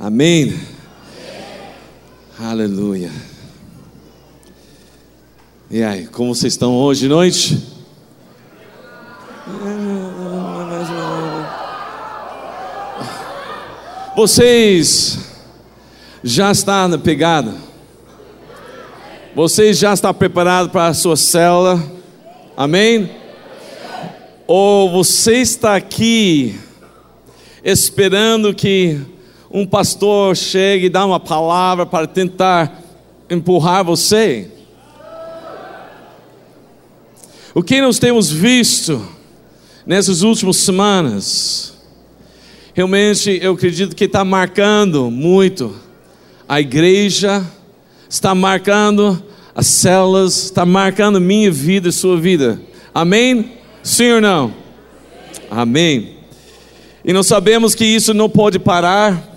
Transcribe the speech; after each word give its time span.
Amém. 0.00 0.56
Aleluia. 2.38 3.10
E 5.68 5.82
aí, 5.82 6.06
como 6.06 6.32
vocês 6.32 6.52
estão 6.52 6.72
hoje 6.76 7.00
de 7.00 7.08
noite? 7.08 7.60
Vocês 14.14 15.18
já 16.22 16.52
estão 16.52 16.86
na 16.86 16.98
pegada? 16.98 17.56
Vocês 19.34 19.78
já 19.78 19.94
estão 19.94 20.14
preparados 20.14 20.70
para 20.70 20.86
a 20.86 20.94
sua 20.94 21.16
célula? 21.16 21.82
Amém? 22.56 23.10
Ou 24.46 24.92
você 24.92 25.38
está 25.38 25.74
aqui 25.74 26.56
esperando 27.64 28.54
que 28.54 29.17
um 29.50 29.66
pastor 29.66 30.36
chegue 30.36 30.86
e 30.86 30.90
dá 30.90 31.04
uma 31.04 31.18
palavra 31.18 31.86
para 31.86 32.06
tentar 32.06 32.82
empurrar 33.30 33.84
você? 33.84 34.50
O 37.54 37.62
que 37.62 37.80
nós 37.80 37.98
temos 37.98 38.30
visto 38.30 39.04
nessas 39.86 40.22
últimas 40.22 40.58
semanas, 40.58 41.74
realmente 42.74 43.38
eu 43.42 43.54
acredito 43.54 43.96
que 43.96 44.04
está 44.04 44.24
marcando 44.24 45.10
muito 45.10 45.74
a 46.46 46.60
igreja, 46.60 47.44
está 48.08 48.34
marcando 48.34 49.22
as 49.54 49.66
células, 49.66 50.44
está 50.44 50.64
marcando 50.64 51.20
minha 51.20 51.50
vida 51.50 51.88
e 51.88 51.92
sua 51.92 52.16
vida. 52.20 52.60
Amém? 52.94 53.52
Sim 53.82 54.12
ou 54.12 54.20
não? 54.20 54.54
Amém. 55.50 56.16
E 57.04 57.12
nós 57.12 57.26
sabemos 57.26 57.74
que 57.74 57.84
isso 57.84 58.12
não 58.12 58.28
pode 58.28 58.58
parar. 58.58 59.27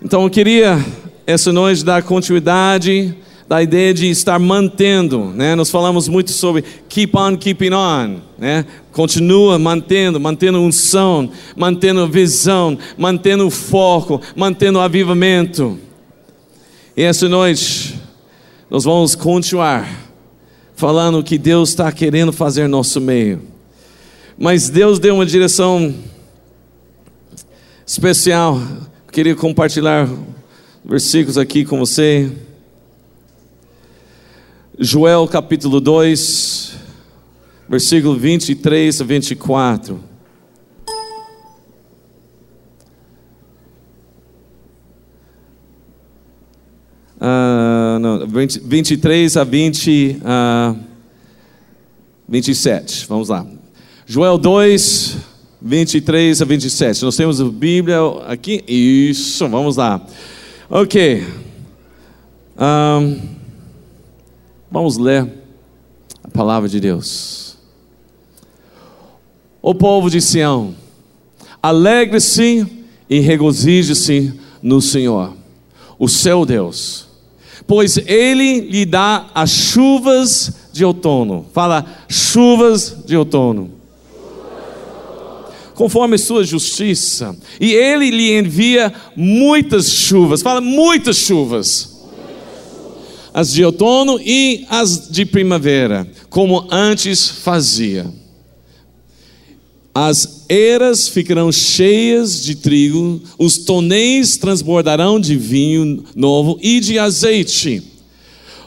Então 0.00 0.22
eu 0.22 0.30
queria 0.30 0.78
essa 1.26 1.52
noite 1.52 1.84
dar 1.84 2.04
continuidade 2.04 3.12
da 3.48 3.60
ideia 3.60 3.92
de 3.92 4.08
estar 4.08 4.38
mantendo, 4.38 5.32
né? 5.34 5.56
Nós 5.56 5.70
falamos 5.70 6.06
muito 6.06 6.30
sobre 6.30 6.62
keep 6.88 7.16
on 7.16 7.36
keeping 7.36 7.72
on, 7.72 8.20
né? 8.38 8.64
Continua 8.92 9.58
mantendo, 9.58 10.20
mantendo 10.20 10.60
unção, 10.60 11.28
mantendo 11.56 12.06
visão, 12.06 12.78
mantendo 12.96 13.50
foco, 13.50 14.20
mantendo 14.36 14.78
avivamento. 14.78 15.76
E 16.96 17.02
essa 17.02 17.28
noite 17.28 18.00
nós 18.70 18.84
vamos 18.84 19.16
continuar 19.16 19.88
falando 20.76 21.18
o 21.18 21.24
que 21.24 21.36
Deus 21.38 21.70
está 21.70 21.90
querendo 21.90 22.32
fazer 22.32 22.62
no 22.62 22.76
nosso 22.76 23.00
meio. 23.00 23.42
Mas 24.38 24.70
Deus 24.70 25.00
deu 25.00 25.16
uma 25.16 25.26
direção 25.26 25.92
especial. 27.84 28.62
Eu 29.08 29.12
queria 29.12 29.34
compartilhar 29.34 30.06
versículos 30.84 31.38
aqui 31.38 31.64
com 31.64 31.78
você. 31.78 32.30
Joel 34.78 35.26
capítulo 35.26 35.80
2, 35.80 36.76
versículo 37.66 38.18
23 38.18 39.00
a 39.00 39.04
24. 39.04 39.94
Uh, 47.16 47.98
não, 47.98 48.26
20, 48.28 48.60
23 48.60 49.36
a 49.38 49.42
20, 49.42 50.20
uh, 50.20 50.78
27. 52.28 53.06
Vamos 53.06 53.30
lá. 53.30 53.46
Joel 54.06 54.36
2, 54.36 55.16
23 55.60 56.40
a 56.40 56.44
27. 56.44 57.04
Nós 57.04 57.16
temos 57.16 57.40
a 57.40 57.44
Bíblia 57.44 57.98
aqui. 58.26 58.64
Isso, 58.66 59.48
vamos 59.48 59.76
lá. 59.76 60.04
Ok. 60.70 61.26
Um, 62.58 63.38
Vamos 64.70 64.98
ler 64.98 65.26
a 66.22 66.28
palavra 66.28 66.68
de 66.68 66.78
Deus. 66.78 67.56
O 69.62 69.74
povo 69.74 70.10
de 70.10 70.20
Sião, 70.20 70.74
alegre-se 71.62 72.66
e 73.08 73.18
regozije-se 73.20 74.34
no 74.62 74.82
Senhor, 74.82 75.34
o 75.98 76.06
seu 76.06 76.44
Deus, 76.44 77.08
pois 77.66 77.96
Ele 77.96 78.60
lhe 78.60 78.84
dá 78.84 79.30
as 79.34 79.50
chuvas 79.50 80.68
de 80.70 80.84
outono. 80.84 81.46
Fala, 81.54 81.86
chuvas 82.08 83.04
de 83.06 83.16
outono. 83.16 83.70
Conforme 85.78 86.18
sua 86.18 86.42
justiça, 86.42 87.38
e 87.60 87.72
Ele 87.72 88.10
lhe 88.10 88.36
envia 88.36 88.92
muitas 89.14 89.88
chuvas. 89.88 90.42
Fala, 90.42 90.60
muitas 90.60 91.18
chuvas 91.18 91.96
as 93.32 93.52
de 93.52 93.64
outono 93.64 94.18
e 94.20 94.66
as 94.68 95.08
de 95.08 95.24
primavera, 95.24 96.10
como 96.28 96.66
antes 96.72 97.28
fazia. 97.28 98.12
As 99.94 100.44
eras 100.48 101.06
ficarão 101.06 101.52
cheias 101.52 102.42
de 102.42 102.56
trigo, 102.56 103.22
os 103.38 103.58
tonéis 103.58 104.36
transbordarão 104.38 105.20
de 105.20 105.36
vinho 105.36 106.02
novo 106.16 106.58
e 106.60 106.80
de 106.80 106.98
azeite. 106.98 107.80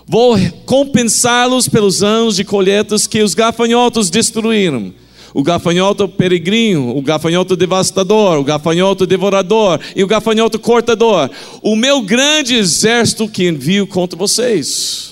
Vou 0.08 0.38
compensá-los 0.66 1.68
pelos 1.68 2.02
anos 2.02 2.38
de 2.38 2.46
colheitas 2.46 3.06
que 3.06 3.22
os 3.22 3.34
gafanhotos 3.34 4.10
destruíram 4.10 4.94
o 5.34 5.44
gafanhoto 5.44 6.08
peregrino, 6.08 6.96
o 6.96 7.02
gafanhoto 7.02 7.56
devastador, 7.56 8.40
o 8.40 8.44
gafanhoto 8.44 9.06
devorador 9.06 9.80
e 9.96 10.04
o 10.04 10.08
gafanhoto 10.08 10.60
cortador, 10.60 11.30
o 11.62 11.76
meu 11.76 12.02
grande 12.02 12.56
exército 12.56 13.28
que 13.28 13.48
envio 13.48 13.88
contra 13.88 14.18
vocês. 14.18 15.12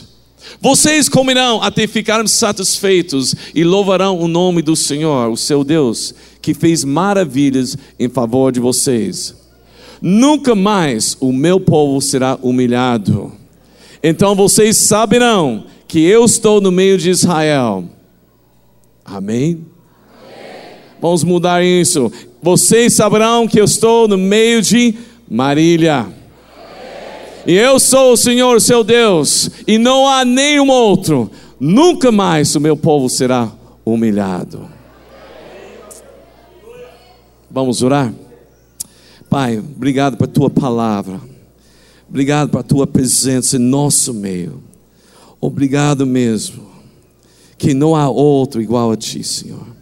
Vocês 0.62 1.08
comerão 1.08 1.62
até 1.62 1.88
ficarem 1.88 2.28
satisfeitos 2.28 3.34
e 3.56 3.64
louvarão 3.64 4.20
o 4.20 4.28
nome 4.28 4.62
do 4.62 4.76
Senhor, 4.76 5.30
o 5.30 5.38
seu 5.38 5.64
Deus, 5.64 6.14
que 6.42 6.54
fez 6.54 6.84
maravilhas 6.84 7.78
em 7.98 8.10
favor 8.10 8.52
de 8.52 8.60
vocês. 8.60 9.36
Nunca 10.02 10.56
mais 10.56 11.16
o 11.20 11.32
meu 11.32 11.60
povo 11.60 12.02
será 12.02 12.38
humilhado. 12.42 13.32
Então 14.04 14.36
vocês 14.36 14.78
saberão 14.78 15.66
que 15.88 16.00
eu 16.00 16.26
estou 16.26 16.60
no 16.60 16.72
meio 16.72 16.98
de 16.98 17.10
Israel. 17.10 17.86
Amém? 19.04 19.66
Vamos 21.02 21.24
mudar 21.24 21.64
isso. 21.64 22.12
Vocês 22.42 22.94
saberão 22.94 23.48
que 23.48 23.60
eu 23.60 23.66
estou 23.66 24.08
no 24.08 24.18
meio 24.18 24.62
de 24.62 24.96
Marília. 25.30 26.08
E 27.46 27.54
eu 27.54 27.80
sou 27.80 28.14
o 28.14 28.18
Senhor, 28.18 28.60
seu 28.60 28.84
Deus, 28.84 29.50
e 29.66 29.78
não 29.78 30.08
há 30.08 30.26
nenhum 30.26 30.70
outro. 30.70 31.32
Nunca 31.60 32.12
mais 32.12 32.56
o 32.56 32.60
meu 32.60 32.76
povo 32.76 33.10
será 33.10 33.52
humilhado. 33.86 34.70
Vamos 37.50 37.82
orar? 37.82 38.14
Pai, 39.30 39.58
obrigado 39.58 40.18
por 40.18 40.28
tua 40.28 40.50
palavra. 40.50 41.20
Obrigado 42.08 42.50
por 42.50 42.64
tua 42.64 42.88
presença 42.88 43.56
em 43.58 43.60
nosso 43.60 44.14
meio. 44.14 44.64
Obrigado 45.40 46.06
mesmo. 46.06 46.68
Que 47.58 47.74
não 47.74 47.96
há 47.96 48.10
outro 48.10 48.62
igual 48.62 48.92
a 48.92 48.98
ti, 48.98 49.24
Senhor. 49.24 49.79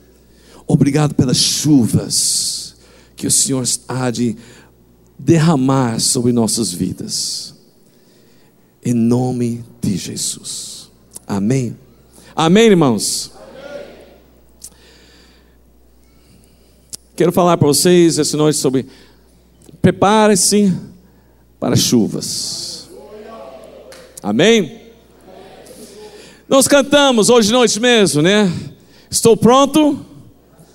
Obrigado 0.67 1.15
pelas 1.15 1.37
chuvas 1.37 2.75
que 3.15 3.25
o 3.25 3.31
Senhor 3.31 3.63
há 3.87 4.11
de 4.11 4.35
derramar 5.17 5.99
sobre 5.99 6.33
nossas 6.33 6.71
vidas. 6.71 7.55
Em 8.83 8.93
nome 8.93 9.63
de 9.81 9.95
Jesus. 9.95 10.91
Amém. 11.25 11.75
Amém, 12.35 12.67
irmãos. 12.67 13.31
Quero 17.15 17.31
falar 17.31 17.57
para 17.57 17.67
vocês 17.67 18.19
essa 18.19 18.37
noite 18.37 18.59
sobre 18.59 18.85
prepare-se 19.81 20.71
para 21.59 21.75
chuvas. 21.75 22.89
Amém? 24.21 24.81
Nós 26.47 26.67
cantamos 26.67 27.29
hoje 27.29 27.51
noite 27.51 27.79
mesmo, 27.79 28.21
né? 28.21 28.51
Estou 29.09 29.35
pronto 29.35 30.05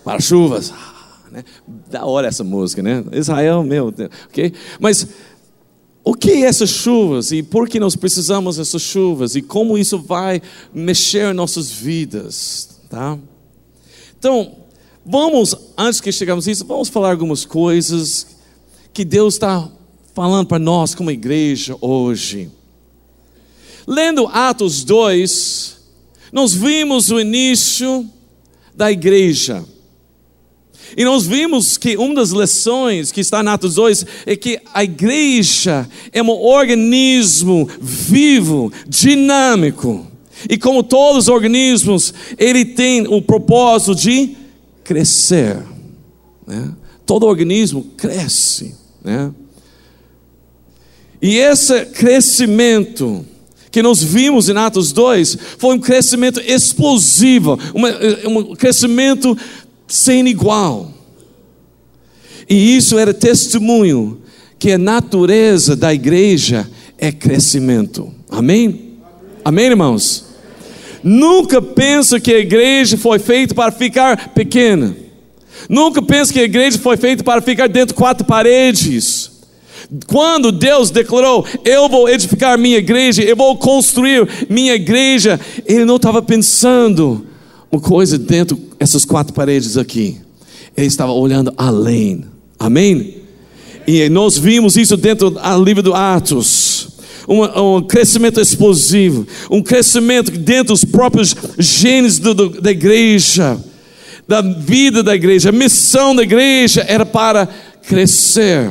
para 0.04 0.20
chuvas. 0.20 0.72
Ah, 0.74 1.30
né? 1.30 1.44
Da 1.90 2.04
hora 2.04 2.28
essa 2.28 2.44
música, 2.44 2.82
né? 2.82 3.04
Israel, 3.12 3.62
meu 3.62 3.90
Deus, 3.90 4.10
ok? 4.28 4.52
Mas 4.80 5.06
o 6.04 6.14
que 6.14 6.30
é 6.30 6.40
essas 6.42 6.70
chuvas 6.70 7.30
e 7.30 7.42
por 7.42 7.68
que 7.68 7.78
nós 7.78 7.94
precisamos 7.94 8.56
dessas 8.56 8.82
chuvas 8.82 9.36
e 9.36 9.42
como 9.42 9.78
isso 9.78 9.98
vai 9.98 10.42
mexer 10.74 11.30
em 11.30 11.34
nossas 11.34 11.70
vidas, 11.70 12.80
tá? 12.90 13.18
Então, 14.18 14.56
vamos, 15.06 15.54
antes 15.76 16.00
que 16.00 16.10
chegamos 16.10 16.46
nisso, 16.46 16.64
vamos 16.64 16.88
falar 16.88 17.10
algumas 17.10 17.44
coisas 17.44 18.26
que 18.92 19.04
Deus 19.04 19.34
está 19.34 19.68
falando 20.14 20.46
para 20.46 20.58
nós 20.58 20.94
como 20.94 21.10
igreja 21.10 21.76
hoje. 21.80 22.50
Lendo 23.86 24.26
Atos 24.26 24.84
2, 24.84 25.76
nós 26.32 26.52
vimos 26.52 27.10
o 27.10 27.20
início 27.20 28.08
da 28.74 28.90
igreja. 28.90 29.64
E 30.96 31.04
nós 31.04 31.26
vimos 31.26 31.76
que 31.76 31.96
uma 31.96 32.14
das 32.14 32.30
lições 32.30 33.10
que 33.10 33.20
está 33.20 33.42
na 33.42 33.54
Atos 33.54 33.74
2 33.74 34.06
é 34.26 34.36
que 34.36 34.60
a 34.72 34.84
igreja 34.84 35.88
é 36.12 36.22
um 36.22 36.30
organismo 36.30 37.68
vivo, 37.80 38.72
dinâmico. 38.86 40.06
E 40.48 40.58
como 40.58 40.82
todos 40.82 41.24
os 41.24 41.28
organismos, 41.28 42.12
ele 42.36 42.64
tem 42.64 43.06
o 43.06 43.22
propósito 43.22 43.94
de 43.94 44.36
crescer. 44.84 45.58
Né? 46.46 46.72
Todo 47.06 47.26
organismo 47.26 47.84
cresce. 47.96 48.74
Né? 49.02 49.32
E 51.20 51.36
esse 51.36 51.86
crescimento 51.86 53.24
que 53.70 53.82
nós 53.82 54.02
vimos 54.02 54.50
em 54.50 54.56
Atos 54.56 54.92
2 54.92 55.38
foi 55.56 55.74
um 55.74 55.80
crescimento 55.80 56.38
explosivo, 56.40 57.58
um 58.24 58.54
crescimento 58.54 59.36
sem 59.92 60.26
igual. 60.26 60.90
E 62.48 62.78
isso 62.78 62.98
era 62.98 63.12
testemunho 63.12 64.22
que 64.58 64.72
a 64.72 64.78
natureza 64.78 65.76
da 65.76 65.92
igreja 65.92 66.66
é 66.96 67.12
crescimento. 67.12 68.10
Amém? 68.30 68.94
Amém, 69.44 69.66
irmãos? 69.66 70.24
Nunca 71.02 71.60
pensa 71.60 72.18
que 72.18 72.32
a 72.32 72.38
igreja 72.38 72.96
foi 72.96 73.18
feita 73.18 73.54
para 73.54 73.70
ficar 73.70 74.30
pequena. 74.30 74.96
Nunca 75.68 76.00
pensa 76.00 76.32
que 76.32 76.40
a 76.40 76.44
igreja 76.44 76.78
foi 76.78 76.96
feita 76.96 77.22
para 77.22 77.42
ficar 77.42 77.68
dentro 77.68 77.94
de 77.94 78.00
quatro 78.00 78.26
paredes. 78.26 79.30
Quando 80.06 80.50
Deus 80.50 80.90
declarou, 80.90 81.46
eu 81.66 81.86
vou 81.86 82.08
edificar 82.08 82.56
minha 82.56 82.78
igreja, 82.78 83.22
eu 83.22 83.36
vou 83.36 83.58
construir 83.58 84.26
minha 84.48 84.74
igreja, 84.74 85.38
Ele 85.66 85.84
não 85.84 85.96
estava 85.96 86.22
pensando 86.22 87.26
uma 87.72 87.80
coisa 87.80 88.18
dentro 88.18 88.60
dessas 88.78 89.04
quatro 89.04 89.32
paredes 89.32 89.76
aqui. 89.76 90.20
Ele 90.76 90.86
estava 90.86 91.12
olhando 91.12 91.52
além. 91.56 92.24
Amém? 92.58 93.22
E 93.86 94.08
nós 94.10 94.36
vimos 94.38 94.76
isso 94.76 94.96
dentro 94.96 95.30
do 95.30 95.64
livro 95.64 95.82
do 95.82 95.94
Atos 95.94 96.92
um, 97.28 97.76
um 97.76 97.82
crescimento 97.82 98.40
explosivo, 98.40 99.26
um 99.50 99.62
crescimento 99.62 100.30
dentro 100.30 100.74
dos 100.74 100.84
próprios 100.84 101.34
genes 101.58 102.18
do, 102.18 102.34
do, 102.34 102.60
da 102.60 102.70
igreja, 102.70 103.58
da 104.26 104.40
vida 104.40 105.02
da 105.02 105.14
igreja, 105.14 105.50
a 105.50 105.52
missão 105.52 106.14
da 106.14 106.22
igreja 106.22 106.84
era 106.86 107.04
para 107.04 107.48
crescer. 107.86 108.70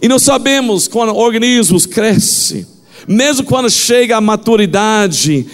E 0.00 0.08
nós 0.08 0.22
sabemos 0.22 0.86
quando 0.86 1.14
organismos 1.14 1.86
crescem, 1.86 2.66
mesmo 3.06 3.44
quando 3.44 3.68
chega 3.70 4.16
à 4.16 4.20
maturidade, 4.20 5.46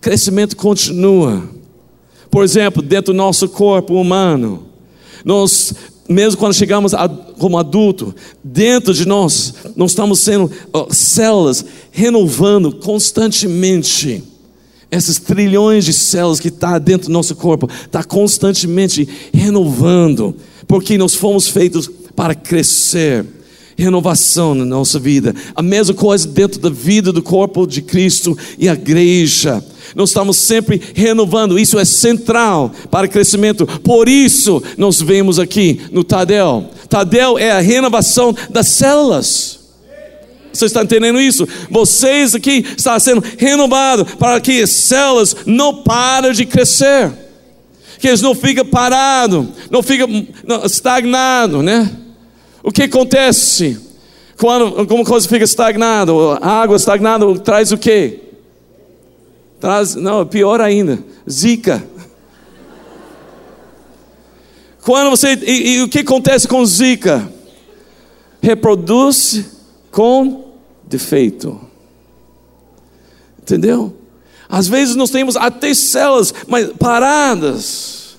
crescimento 0.00 0.56
continua. 0.56 1.61
Por 2.32 2.42
exemplo, 2.42 2.80
dentro 2.82 3.12
do 3.12 3.16
nosso 3.18 3.46
corpo 3.46 3.92
humano, 4.00 4.64
nós 5.22 5.74
mesmo 6.08 6.38
quando 6.38 6.54
chegamos 6.54 6.94
a, 6.94 7.06
como 7.08 7.58
adulto, 7.58 8.14
dentro 8.42 8.94
de 8.94 9.06
nós, 9.06 9.54
nós 9.76 9.90
estamos 9.90 10.20
sendo 10.20 10.50
células 10.90 11.62
renovando 11.90 12.72
constantemente. 12.72 14.24
Essas 14.90 15.18
trilhões 15.18 15.84
de 15.84 15.92
células 15.92 16.40
que 16.40 16.48
está 16.48 16.78
dentro 16.78 17.08
do 17.08 17.12
nosso 17.12 17.36
corpo, 17.36 17.68
está 17.84 18.02
constantemente 18.02 19.06
renovando, 19.32 20.34
porque 20.66 20.96
nós 20.96 21.14
fomos 21.14 21.48
feitos 21.48 21.88
para 22.16 22.34
crescer 22.34 23.26
renovação 23.76 24.54
na 24.54 24.64
nossa 24.64 24.98
vida. 24.98 25.34
A 25.54 25.62
mesma 25.62 25.94
coisa 25.94 26.26
dentro 26.26 26.58
da 26.60 26.70
vida 26.70 27.12
do 27.12 27.22
corpo 27.22 27.66
de 27.66 27.82
Cristo 27.82 28.36
e 28.58 28.70
a 28.70 28.72
igreja. 28.72 29.62
Nós 29.94 30.10
estamos 30.10 30.36
sempre 30.36 30.80
renovando, 30.94 31.58
isso 31.58 31.78
é 31.78 31.84
central 31.84 32.72
para 32.90 33.06
o 33.06 33.10
crescimento. 33.10 33.66
Por 33.66 34.08
isso, 34.08 34.62
nós 34.76 35.00
vemos 35.00 35.38
aqui 35.38 35.80
no 35.90 36.02
Tadel. 36.02 36.70
Tadel 36.88 37.38
é 37.38 37.50
a 37.50 37.60
renovação 37.60 38.34
das 38.50 38.68
células. 38.68 39.60
Você 40.52 40.66
está 40.66 40.82
entendendo 40.82 41.20
isso? 41.20 41.48
Vocês 41.70 42.34
aqui 42.34 42.64
estão 42.76 42.98
sendo 42.98 43.24
renovados 43.38 44.14
para 44.14 44.40
que 44.40 44.62
as 44.62 44.70
células 44.70 45.34
não 45.46 45.82
parem 45.82 46.32
de 46.32 46.44
crescer, 46.44 47.10
que 47.98 48.08
eles 48.08 48.20
não 48.20 48.34
fiquem 48.34 48.64
parados, 48.64 49.46
não 49.70 49.82
fiquem 49.82 50.28
estagnados, 50.64 51.64
né? 51.64 51.90
O 52.62 52.70
que 52.70 52.82
acontece 52.82 53.78
quando 54.36 54.78
alguma 54.78 55.04
coisa 55.04 55.26
fica 55.26 55.44
estagnada? 55.44 56.12
Água 56.40 56.76
estagnada 56.76 57.26
traz 57.38 57.72
o 57.72 57.78
quê? 57.78 58.21
Traz, 59.62 59.94
não, 59.94 60.26
pior 60.26 60.60
ainda, 60.60 60.98
zika. 61.30 61.86
Quando 64.84 65.10
você, 65.10 65.34
e, 65.34 65.76
e 65.76 65.82
o 65.82 65.88
que 65.88 66.00
acontece 66.00 66.48
com 66.48 66.66
zika? 66.66 67.32
Reproduz 68.40 69.44
com 69.92 70.52
defeito. 70.82 71.60
Entendeu? 73.40 73.96
Às 74.48 74.66
vezes 74.66 74.96
nós 74.96 75.10
temos 75.10 75.36
até 75.36 75.72
células 75.72 76.34
mas 76.48 76.72
paradas 76.72 78.16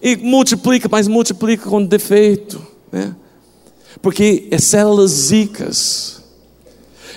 e 0.00 0.16
multiplica, 0.16 0.88
mas 0.90 1.06
multiplica 1.06 1.68
com 1.68 1.84
defeito, 1.84 2.66
né? 2.90 3.14
Porque 4.00 4.48
é 4.50 4.56
células 4.56 5.10
zicas. 5.10 6.15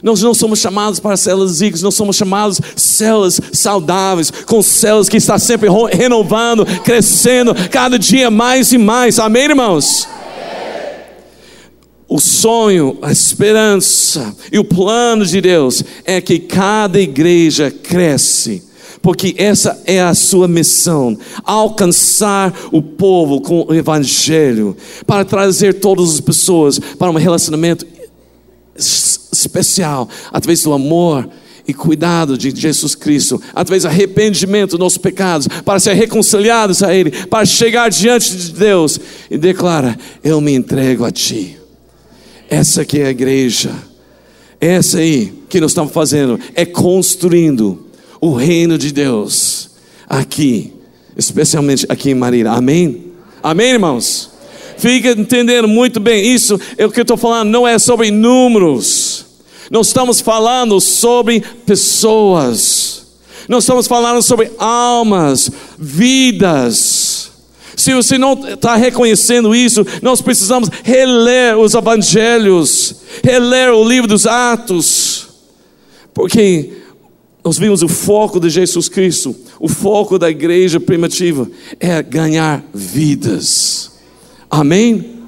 Nós 0.02 0.22
não 0.22 0.34
somos 0.34 0.60
chamados 0.60 1.00
para 1.00 1.18
células 1.18 1.52
zicas, 1.52 1.82
nós 1.82 1.96
somos 1.96 2.16
chamados 2.16 2.60
células 2.76 3.40
saudáveis, 3.52 4.32
com 4.46 4.62
células 4.62 5.10
que 5.10 5.18
está 5.18 5.38
sempre 5.38 5.70
renovando, 5.92 6.66
crescendo 6.84 7.54
cada 7.70 8.00
dia 8.00 8.32
mais 8.32 8.72
e 8.72 8.78
mais. 8.78 9.20
Amém, 9.20 9.44
irmãos? 9.46 10.08
O 12.08 12.20
sonho, 12.20 12.98
a 13.02 13.12
esperança 13.12 14.36
e 14.52 14.58
o 14.58 14.64
plano 14.64 15.26
de 15.26 15.40
Deus 15.40 15.84
é 16.04 16.20
que 16.20 16.40
cada 16.40 17.00
igreja 17.00 17.70
cresce 17.70 18.68
porque 19.02 19.34
essa 19.38 19.82
é 19.86 20.02
a 20.02 20.14
sua 20.14 20.48
missão: 20.48 21.18
alcançar 21.44 22.54
o 22.72 22.82
povo 22.82 23.42
com 23.42 23.66
o 23.68 23.74
Evangelho, 23.74 24.76
para 25.06 25.24
trazer 25.24 25.76
todas 25.76 26.16
as 26.16 26.20
pessoas 26.20 26.80
para 26.80 27.10
um 27.10 27.16
relacionamento 27.16 27.86
especial, 29.40 30.10
através 30.32 30.64
do 30.64 30.74
amor 30.74 31.30
e 31.68 31.74
cuidado 31.74 32.38
de 32.38 32.52
Jesus 32.56 32.96
Cristo, 32.96 33.42
através 33.54 33.84
do 33.84 33.90
arrependimento 33.90 34.72
dos 34.72 34.80
nossos 34.80 34.98
pecados, 34.98 35.48
para 35.64 35.80
ser 35.80 35.94
reconciliados 35.94 36.82
a 36.82 36.94
Ele, 36.94 37.12
para 37.28 37.46
chegar 37.46 37.90
diante 37.90 38.36
de 38.36 38.54
Deus 38.54 39.00
e 39.30 39.38
declara: 39.38 39.98
Eu 40.24 40.42
me 40.42 40.54
entrego 40.54 41.06
a 41.06 41.12
Ti. 41.12 41.58
Essa 42.50 42.82
aqui 42.82 43.00
é 43.00 43.06
a 43.06 43.12
igreja, 43.12 43.72
essa 44.60 44.98
aí 44.98 45.34
que 45.48 45.62
nós 45.62 45.72
estamos 45.72 45.94
fazendo 45.94 46.40
é 46.56 46.66
construindo 46.66 47.86
o 48.20 48.34
reino 48.34 48.78
de 48.78 48.92
Deus 48.92 49.70
aqui, 50.08 50.74
especialmente 51.16 51.86
aqui 51.88 52.10
em 52.10 52.16
Marília. 52.16 52.52
Amém? 52.52 53.06
Amém, 53.42 53.72
irmãos? 53.72 54.32
Fica 54.78 55.12
entendendo 55.12 55.68
muito 55.68 56.00
bem 56.00 56.26
isso. 56.26 56.60
É 56.78 56.86
o 56.86 56.92
que 56.92 57.00
eu 57.00 57.04
estou 57.04 57.18
falando 57.18 57.50
não 57.50 57.68
é 57.68 57.78
sobre 57.78 58.12
números. 58.12 59.09
Nós 59.70 59.88
estamos 59.88 60.20
falando 60.20 60.80
sobre 60.82 61.42
pessoas. 61.66 63.06
Nós 63.48 63.64
estamos 63.64 63.88
falando 63.88 64.22
sobre 64.22 64.52
almas, 64.58 65.50
vidas. 65.78 67.32
Se 67.76 67.94
você 67.94 68.18
não 68.18 68.34
está 68.34 68.76
reconhecendo 68.76 69.56
isso, 69.56 69.86
nós 70.02 70.22
precisamos 70.22 70.70
reler 70.84 71.58
os 71.58 71.74
evangelhos, 71.74 72.96
reler 73.24 73.72
o 73.72 73.88
livro 73.88 74.08
dos 74.08 74.28
Atos, 74.28 75.28
porque 76.14 76.74
nós 77.44 77.58
vimos 77.58 77.82
o 77.82 77.88
foco 77.88 78.40
de 78.40 78.50
Jesus 78.50 78.90
Cristo, 78.90 79.34
o 79.60 79.70
foco 79.70 80.20
da 80.20 80.30
igreja 80.30 80.80
primitiva 80.80 81.50
é 81.80 82.04
ganhar 82.04 82.64
vidas. 82.74 83.92
Amém? 84.50 85.20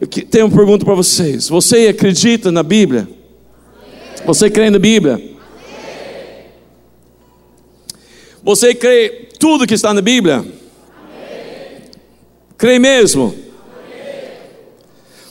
Eu 0.00 0.08
tenho 0.08 0.46
uma 0.46 0.56
pergunta 0.56 0.84
para 0.84 0.94
vocês. 0.94 1.48
Você 1.48 1.86
acredita 1.86 2.50
na 2.50 2.64
Bíblia? 2.64 3.08
Você 4.24 4.48
crê 4.48 4.70
na 4.70 4.78
Bíblia? 4.78 5.20
Você 8.42 8.74
crê 8.74 9.28
tudo 9.38 9.66
que 9.66 9.74
está 9.74 9.92
na 9.92 10.00
Bíblia? 10.00 10.44
Crê 12.56 12.78
mesmo? 12.78 13.34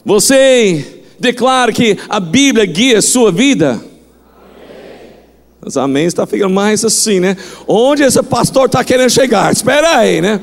Você 0.04 1.04
declara 1.20 1.72
que 1.72 1.98
a 2.10 2.20
Bíblia 2.20 2.66
guia 2.66 2.98
a 2.98 3.02
sua 3.02 3.32
vida? 3.32 3.82
Os 5.64 5.78
amém 5.78 6.06
está 6.06 6.26
ficando 6.26 6.54
mais 6.54 6.84
assim, 6.84 7.20
né? 7.20 7.38
Onde 7.68 8.04
esse 8.04 8.22
pastor 8.24 8.66
está 8.66 8.84
querendo 8.84 9.10
chegar? 9.12 9.54
Espera 9.54 9.98
aí, 9.98 10.20
né? 10.20 10.42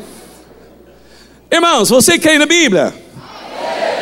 Irmãos, 1.50 1.88
você 1.88 2.18
crê 2.18 2.38
na 2.38 2.46
Bíblia? 2.46 2.94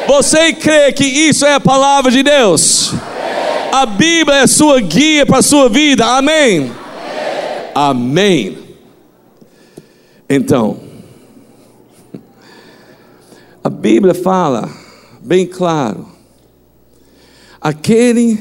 Você 0.06 0.52
crê 0.52 0.92
que 0.92 1.04
isso 1.04 1.46
é 1.46 1.54
a 1.54 1.60
palavra 1.60 2.12
de 2.12 2.22
Deus? 2.22 2.92
A 3.73 3.87
Bíblia 3.87 4.38
é 4.38 4.46
sua 4.46 4.80
guia 4.80 5.26
para 5.26 5.38
a 5.38 5.42
sua 5.42 5.68
vida, 5.68 6.04
amém? 6.06 6.73
Amém. 7.75 8.58
Então, 10.28 10.87
A 13.66 13.68
Bíblia 13.68 14.14
fala 14.14 14.70
bem 15.20 15.44
claro: 15.44 16.06
aquele 17.61 18.38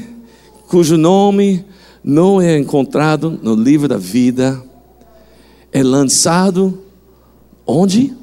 cujo 0.68 0.96
nome 0.96 1.64
não 2.04 2.40
é 2.40 2.56
encontrado 2.56 3.36
no 3.42 3.56
livro 3.56 3.88
da 3.88 3.96
vida 3.96 4.62
é 5.72 5.82
lançado 5.82 6.80
onde? 7.66 8.16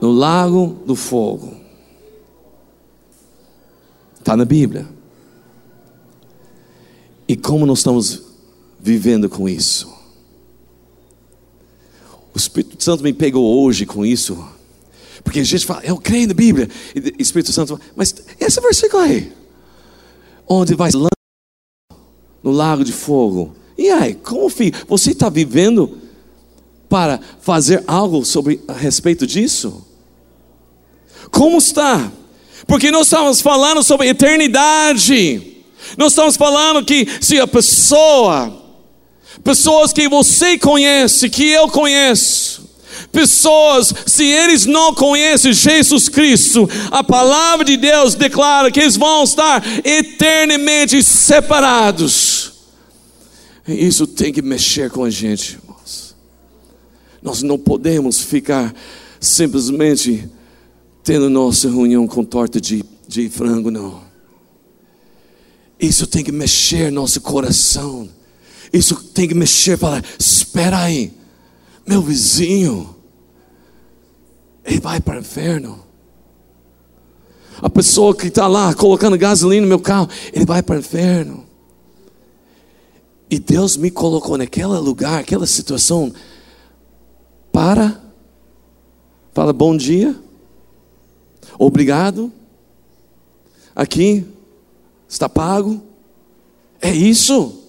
No 0.00 0.10
lago 0.10 0.82
do 0.84 0.96
fogo. 0.96 1.54
Está 4.18 4.36
na 4.36 4.44
Bíblia. 4.44 4.88
E 7.26 7.36
como 7.36 7.64
nós 7.64 7.78
estamos 7.78 8.22
vivendo 8.78 9.28
com 9.28 9.48
isso? 9.48 9.92
O 12.34 12.36
Espírito 12.38 12.82
Santo 12.82 13.02
me 13.02 13.12
pegou 13.12 13.62
hoje 13.62 13.86
com 13.86 14.04
isso. 14.04 14.44
Porque 15.22 15.40
a 15.40 15.44
gente 15.44 15.64
fala, 15.64 15.82
eu 15.84 15.96
creio 15.96 16.28
na 16.28 16.34
Bíblia. 16.34 16.68
E 16.94 16.98
o 16.98 17.22
Espírito 17.22 17.52
Santo 17.52 17.68
fala, 17.68 17.80
mas 17.96 18.14
esse 18.38 18.60
versículo 18.60 19.02
aí, 19.02 19.32
onde 20.46 20.74
vai 20.74 20.90
no 22.42 22.50
lago 22.50 22.84
de 22.84 22.92
fogo. 22.92 23.54
E 23.78 23.88
aí, 23.88 24.14
como 24.14 24.50
filho, 24.50 24.74
você 24.86 25.12
está 25.12 25.28
vivendo 25.30 25.98
para 26.88 27.18
fazer 27.40 27.82
algo 27.86 28.24
sobre 28.24 28.60
a 28.68 28.74
respeito 28.74 29.26
disso? 29.26 29.86
Como 31.30 31.56
está? 31.56 32.12
Porque 32.66 32.90
nós 32.90 33.06
estamos 33.06 33.40
falando 33.40 33.82
sobre 33.82 34.08
eternidade. 34.08 35.53
Nós 35.96 36.12
estamos 36.12 36.36
falando 36.36 36.84
que 36.84 37.06
se 37.20 37.38
a 37.38 37.46
pessoa, 37.46 38.52
pessoas 39.42 39.92
que 39.92 40.08
você 40.08 40.58
conhece, 40.58 41.30
que 41.30 41.48
eu 41.48 41.68
conheço, 41.68 42.68
pessoas, 43.12 43.94
se 44.06 44.24
eles 44.24 44.66
não 44.66 44.92
conhecem 44.92 45.52
Jesus 45.52 46.08
Cristo, 46.08 46.68
a 46.90 47.02
palavra 47.02 47.64
de 47.64 47.76
Deus 47.76 48.14
declara 48.14 48.70
que 48.70 48.80
eles 48.80 48.96
vão 48.96 49.24
estar 49.24 49.62
eternamente 49.84 51.02
separados. 51.02 52.52
Isso 53.66 54.06
tem 54.06 54.32
que 54.32 54.42
mexer 54.42 54.90
com 54.90 55.04
a 55.04 55.10
gente, 55.10 55.58
irmãos. 55.62 56.14
Nós 57.22 57.42
não 57.42 57.58
podemos 57.58 58.20
ficar 58.20 58.74
simplesmente 59.18 60.28
tendo 61.02 61.30
nossa 61.30 61.68
reunião 61.68 62.06
com 62.06 62.24
torta 62.24 62.60
de, 62.60 62.84
de 63.08 63.28
frango, 63.30 63.70
não. 63.70 64.03
Isso 65.78 66.06
tem 66.06 66.22
que 66.22 66.32
mexer 66.32 66.90
nosso 66.90 67.20
coração. 67.20 68.08
Isso 68.72 68.96
tem 68.96 69.28
que 69.28 69.34
mexer 69.34 69.78
para, 69.78 70.02
espera 70.18 70.80
aí, 70.80 71.12
meu 71.86 72.02
vizinho, 72.02 72.96
ele 74.64 74.80
vai 74.80 75.00
para 75.00 75.18
o 75.18 75.20
inferno. 75.20 75.84
A 77.62 77.70
pessoa 77.70 78.16
que 78.16 78.26
está 78.26 78.48
lá 78.48 78.74
colocando 78.74 79.16
gasolina 79.16 79.62
no 79.62 79.68
meu 79.68 79.78
carro, 79.78 80.08
ele 80.32 80.44
vai 80.44 80.62
para 80.62 80.76
o 80.76 80.78
inferno. 80.80 81.46
E 83.30 83.38
Deus 83.38 83.76
me 83.76 83.90
colocou 83.90 84.36
naquele 84.36 84.66
lugar, 84.66 85.20
aquela 85.20 85.46
situação, 85.46 86.12
para, 87.52 88.02
fala 89.32 89.52
bom 89.52 89.76
dia, 89.76 90.16
obrigado, 91.58 92.32
aqui, 93.74 94.26
está 95.08 95.28
pago, 95.28 95.82
é 96.80 96.92
isso? 96.92 97.62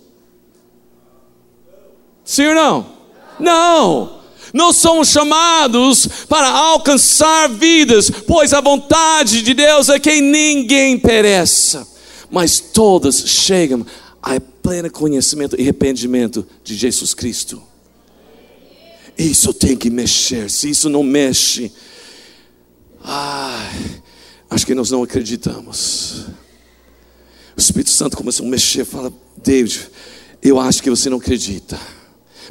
Sim 2.23 2.47
ou 2.47 2.55
não? 2.55 2.95
Não! 3.39 4.15
Nós 4.53 4.77
somos 4.77 5.09
chamados 5.09 6.07
para 6.29 6.49
alcançar 6.49 7.49
vidas, 7.49 8.09
pois 8.09 8.53
a 8.53 8.61
vontade 8.61 9.41
de 9.41 9.53
Deus 9.53 9.89
é 9.89 9.99
que 9.99 10.21
ninguém 10.21 10.97
pereça, 10.97 11.85
mas 12.31 12.59
todas 12.59 13.27
chegam 13.27 13.85
a 14.21 14.39
pleno 14.39 14.89
conhecimento 14.89 15.55
e 15.57 15.61
arrependimento 15.61 16.47
de 16.63 16.73
Jesus 16.73 17.13
Cristo. 17.13 17.61
Isso 19.17 19.53
tem 19.53 19.77
que 19.77 19.89
mexer. 19.89 20.49
Se 20.49 20.69
isso 20.69 20.89
não 20.89 21.03
mexe, 21.03 21.71
ai, 23.03 24.01
acho 24.49 24.65
que 24.65 24.75
nós 24.75 24.89
não 24.89 25.03
acreditamos. 25.03 26.25
O 27.55 27.59
Espírito 27.59 27.89
Santo 27.89 28.17
começou 28.17 28.45
a 28.45 28.49
mexer, 28.49 28.85
fala, 28.85 29.13
David, 29.37 29.89
eu 30.41 30.59
acho 30.59 30.83
que 30.83 30.89
você 30.89 31.09
não 31.09 31.17
acredita, 31.17 31.79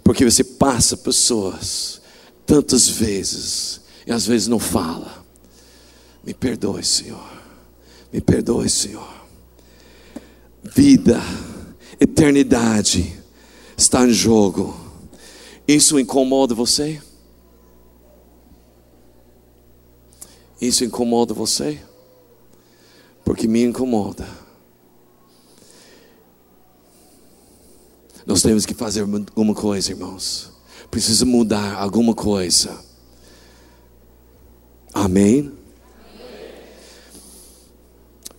porque 0.02 0.24
você 0.24 0.42
passa 0.42 0.96
pessoas 0.96 2.00
tantas 2.46 2.88
vezes 2.88 3.80
e 4.06 4.12
às 4.12 4.26
vezes 4.26 4.48
não 4.48 4.58
fala. 4.58 5.24
Me 6.24 6.32
perdoe, 6.32 6.82
Senhor. 6.82 7.32
Me 8.12 8.20
perdoe, 8.20 8.68
Senhor. 8.68 9.12
Vida 10.62 11.20
eternidade 12.00 13.20
está 13.76 14.06
em 14.06 14.12
jogo. 14.12 14.74
Isso 15.66 15.98
incomoda 15.98 16.54
você? 16.54 17.00
Isso 20.60 20.84
incomoda 20.84 21.34
você? 21.34 21.80
Porque 23.24 23.46
me 23.46 23.62
incomoda. 23.62 24.26
Nós 28.26 28.42
temos 28.42 28.64
que 28.64 28.74
fazer 28.74 29.00
alguma 29.00 29.54
coisa, 29.54 29.90
irmãos. 29.90 30.50
Precisa 30.90 31.24
mudar 31.24 31.74
alguma 31.74 32.14
coisa. 32.14 32.78
Amém? 34.92 35.52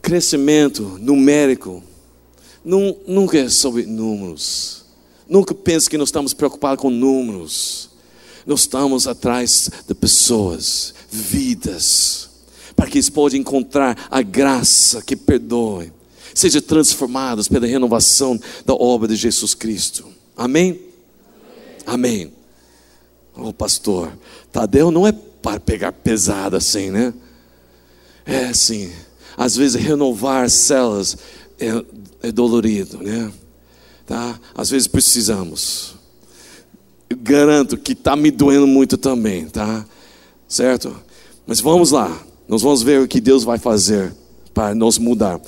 Crescimento 0.01 0.97
numérico 0.99 1.83
nunca 2.63 3.37
é 3.37 3.49
sobre 3.49 3.85
números. 3.85 4.85
Nunca 5.27 5.53
pense 5.53 5.89
que 5.89 5.97
nós 5.97 6.09
estamos 6.09 6.33
preocupados 6.33 6.81
com 6.81 6.89
números. 6.89 7.89
Nós 8.45 8.61
estamos 8.61 9.07
atrás 9.07 9.69
de 9.87 9.95
pessoas, 9.95 10.93
vidas, 11.09 12.29
para 12.75 12.87
que 12.87 12.97
eles 12.97 13.09
possam 13.09 13.39
encontrar 13.39 14.07
a 14.09 14.21
graça 14.21 15.01
que 15.01 15.15
perdoe, 15.15 15.91
sejam 16.35 16.61
transformados 16.61 17.47
pela 17.47 17.65
renovação 17.65 18.39
da 18.63 18.75
obra 18.75 19.07
de 19.07 19.15
Jesus 19.15 19.55
Cristo. 19.55 20.05
Amém? 20.37 20.79
Amém. 21.87 22.31
Ô 23.35 23.47
oh, 23.47 23.53
pastor, 23.53 24.11
Tadeu 24.51 24.91
não 24.91 25.07
é 25.07 25.11
para 25.11 25.59
pegar 25.59 25.91
pesado 25.91 26.55
assim, 26.55 26.91
né? 26.91 27.11
É 28.25 28.45
assim, 28.45 28.91
às 29.35 29.55
vezes 29.55 29.81
renovar 29.81 30.47
células 30.49 31.17
é 31.59 31.83
é 32.27 32.31
dolorido, 32.31 32.97
né? 32.97 33.31
Tá? 34.05 34.39
Às 34.55 34.69
vezes 34.69 34.87
precisamos. 34.87 35.95
Eu 37.09 37.17
garanto 37.17 37.77
que 37.77 37.93
está 37.93 38.15
me 38.15 38.31
doendo 38.31 38.67
muito 38.67 38.97
também, 38.97 39.47
tá? 39.47 39.85
Certo? 40.47 40.95
Mas 41.45 41.59
vamos 41.59 41.91
lá. 41.91 42.19
Nós 42.47 42.61
vamos 42.61 42.81
ver 42.81 43.01
o 43.01 43.07
que 43.07 43.21
Deus 43.21 43.43
vai 43.43 43.57
fazer 43.57 44.13
para 44.53 44.73
nos 44.73 44.97
mudar. 44.97 45.39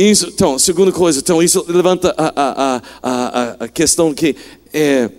Isso, 0.00 0.28
então, 0.28 0.58
segunda 0.58 0.90
coisa, 0.90 1.18
então 1.18 1.42
isso 1.42 1.62
levanta 1.68 2.14
a, 2.16 2.32
a, 2.34 2.82
a, 3.02 3.64
a, 3.64 3.68
questão 3.68 4.14
que 4.14 4.34
é, 4.72 5.10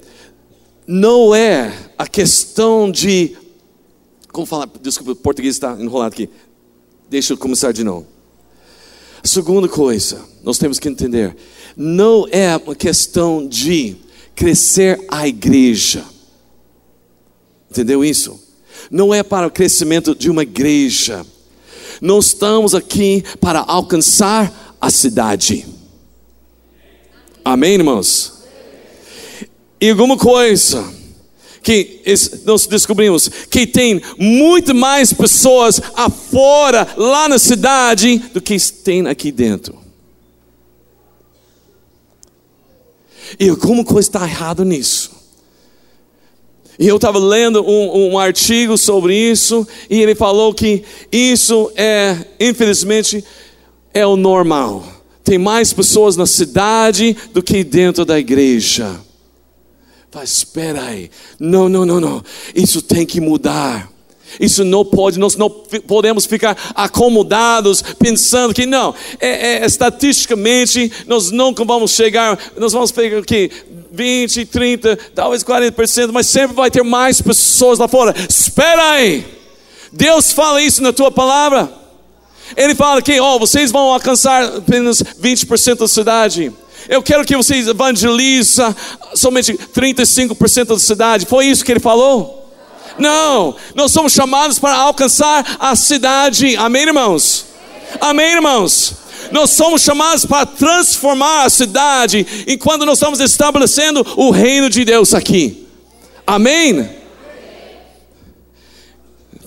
não 0.87 1.35
é 1.35 1.71
a 1.95 2.07
questão 2.07 2.89
de, 2.89 3.37
como 4.31 4.47
falar, 4.47 4.67
desculpa, 4.81 5.11
o 5.11 5.15
português 5.15 5.53
está 5.53 5.79
enrolado 5.79 6.15
aqui. 6.15 6.27
Deixa 7.07 7.33
eu 7.33 7.37
começar 7.37 7.71
de 7.71 7.83
novo. 7.83 8.07
Segunda 9.23 9.69
coisa, 9.69 10.25
nós 10.41 10.57
temos 10.57 10.79
que 10.79 10.89
entender, 10.89 11.37
não 11.77 12.25
é 12.31 12.57
uma 12.57 12.73
questão 12.73 13.47
de 13.47 13.97
crescer 14.33 15.05
a 15.09 15.27
igreja. 15.27 16.03
Entendeu 17.69 18.03
isso? 18.03 18.41
Não 18.89 19.13
é 19.13 19.21
para 19.21 19.45
o 19.45 19.51
crescimento 19.51 20.15
de 20.15 20.27
uma 20.27 20.41
igreja. 20.41 21.23
Nós 22.01 22.29
estamos 22.29 22.73
aqui 22.73 23.23
para 23.39 23.59
alcançar 23.59 24.60
a 24.81 24.89
cidade. 24.89 25.65
Amém, 27.45 27.75
irmãos? 27.75 28.41
E 29.79 29.89
alguma 29.89 30.17
coisa 30.17 30.83
que 31.63 32.01
nós 32.43 32.65
descobrimos 32.65 33.29
que 33.49 33.67
tem 33.67 34.01
muito 34.17 34.73
mais 34.73 35.13
pessoas 35.13 35.79
afora, 35.95 36.87
lá 36.97 37.29
na 37.29 37.37
cidade, 37.37 38.17
do 38.33 38.41
que 38.41 38.57
tem 38.71 39.07
aqui 39.07 39.31
dentro. 39.31 39.79
E 43.39 43.49
alguma 43.49 43.85
coisa 43.85 44.09
está 44.09 44.23
errada 44.23 44.65
nisso. 44.65 45.11
E 46.79 46.87
eu 46.87 46.95
estava 46.95 47.19
lendo 47.19 47.63
um, 47.63 48.13
um, 48.13 48.19
artigo 48.19 48.77
sobre 48.77 49.15
isso, 49.15 49.67
e 49.89 50.01
ele 50.01 50.15
falou 50.15 50.53
que 50.53 50.83
isso 51.11 51.71
é, 51.75 52.25
infelizmente, 52.39 53.23
é 53.93 54.05
o 54.05 54.15
normal. 54.15 54.83
Tem 55.23 55.37
mais 55.37 55.71
pessoas 55.71 56.15
na 56.15 56.25
cidade 56.25 57.15
do 57.33 57.43
que 57.43 57.63
dentro 57.63 58.03
da 58.05 58.19
igreja. 58.19 58.99
Mas 60.13 60.31
espera 60.37 60.83
aí, 60.83 61.09
não, 61.39 61.69
não, 61.69 61.85
não, 61.85 61.99
não, 61.99 62.23
isso 62.53 62.81
tem 62.81 63.05
que 63.05 63.21
mudar. 63.21 63.89
Isso 64.39 64.63
não 64.63 64.85
pode, 64.85 65.19
nós 65.19 65.35
não 65.35 65.49
podemos 65.49 66.25
ficar 66.25 66.57
acomodados 66.73 67.81
pensando 67.99 68.53
que 68.53 68.65
não, 68.65 68.95
é, 69.19 69.57
é, 69.57 69.65
estatisticamente 69.65 70.89
nós 71.05 71.31
nunca 71.31 71.65
vamos 71.65 71.91
chegar, 71.91 72.39
nós 72.55 72.71
vamos 72.71 72.91
pegar 72.91 73.19
aqui 73.19 73.51
20, 73.91 74.45
30, 74.45 74.97
talvez 75.13 75.43
40%, 75.43 76.11
mas 76.13 76.27
sempre 76.27 76.55
vai 76.55 76.71
ter 76.71 76.83
mais 76.83 77.21
pessoas 77.21 77.77
lá 77.77 77.89
fora. 77.89 78.15
Espera 78.29 78.91
aí, 78.91 79.25
Deus 79.91 80.31
fala 80.31 80.61
isso 80.61 80.81
na 80.81 80.93
tua 80.93 81.11
palavra. 81.11 81.80
Ele 82.55 82.75
fala 82.75 83.01
que, 83.01 83.19
ó, 83.19 83.35
oh, 83.35 83.39
vocês 83.39 83.71
vão 83.71 83.93
alcançar 83.93 84.43
apenas 84.43 85.01
20% 85.01 85.77
da 85.77 85.87
cidade. 85.87 86.51
Eu 86.89 87.01
quero 87.01 87.25
que 87.25 87.35
vocês 87.35 87.67
evangelizem 87.67 88.75
somente 89.13 89.53
35% 89.53 90.65
da 90.65 90.79
cidade. 90.79 91.25
Foi 91.25 91.45
isso 91.45 91.63
que 91.63 91.71
ele 91.71 91.79
falou? 91.79 92.49
Não, 92.97 93.55
nós 93.73 93.91
somos 93.91 94.13
chamados 94.13 94.59
para 94.59 94.75
alcançar 94.75 95.57
a 95.59 95.75
cidade. 95.75 96.55
Amém, 96.57 96.83
irmãos? 96.83 97.45
Amém, 97.99 98.33
irmãos? 98.33 98.95
Nós 99.31 99.51
somos 99.51 99.81
chamados 99.81 100.25
para 100.25 100.45
transformar 100.45 101.45
a 101.45 101.49
cidade 101.49 102.25
enquanto 102.47 102.85
nós 102.85 102.97
estamos 102.97 103.19
estabelecendo 103.19 104.05
o 104.17 104.29
reino 104.29 104.69
de 104.69 104.83
Deus 104.83 105.13
aqui. 105.13 105.67
Amém? 106.27 107.00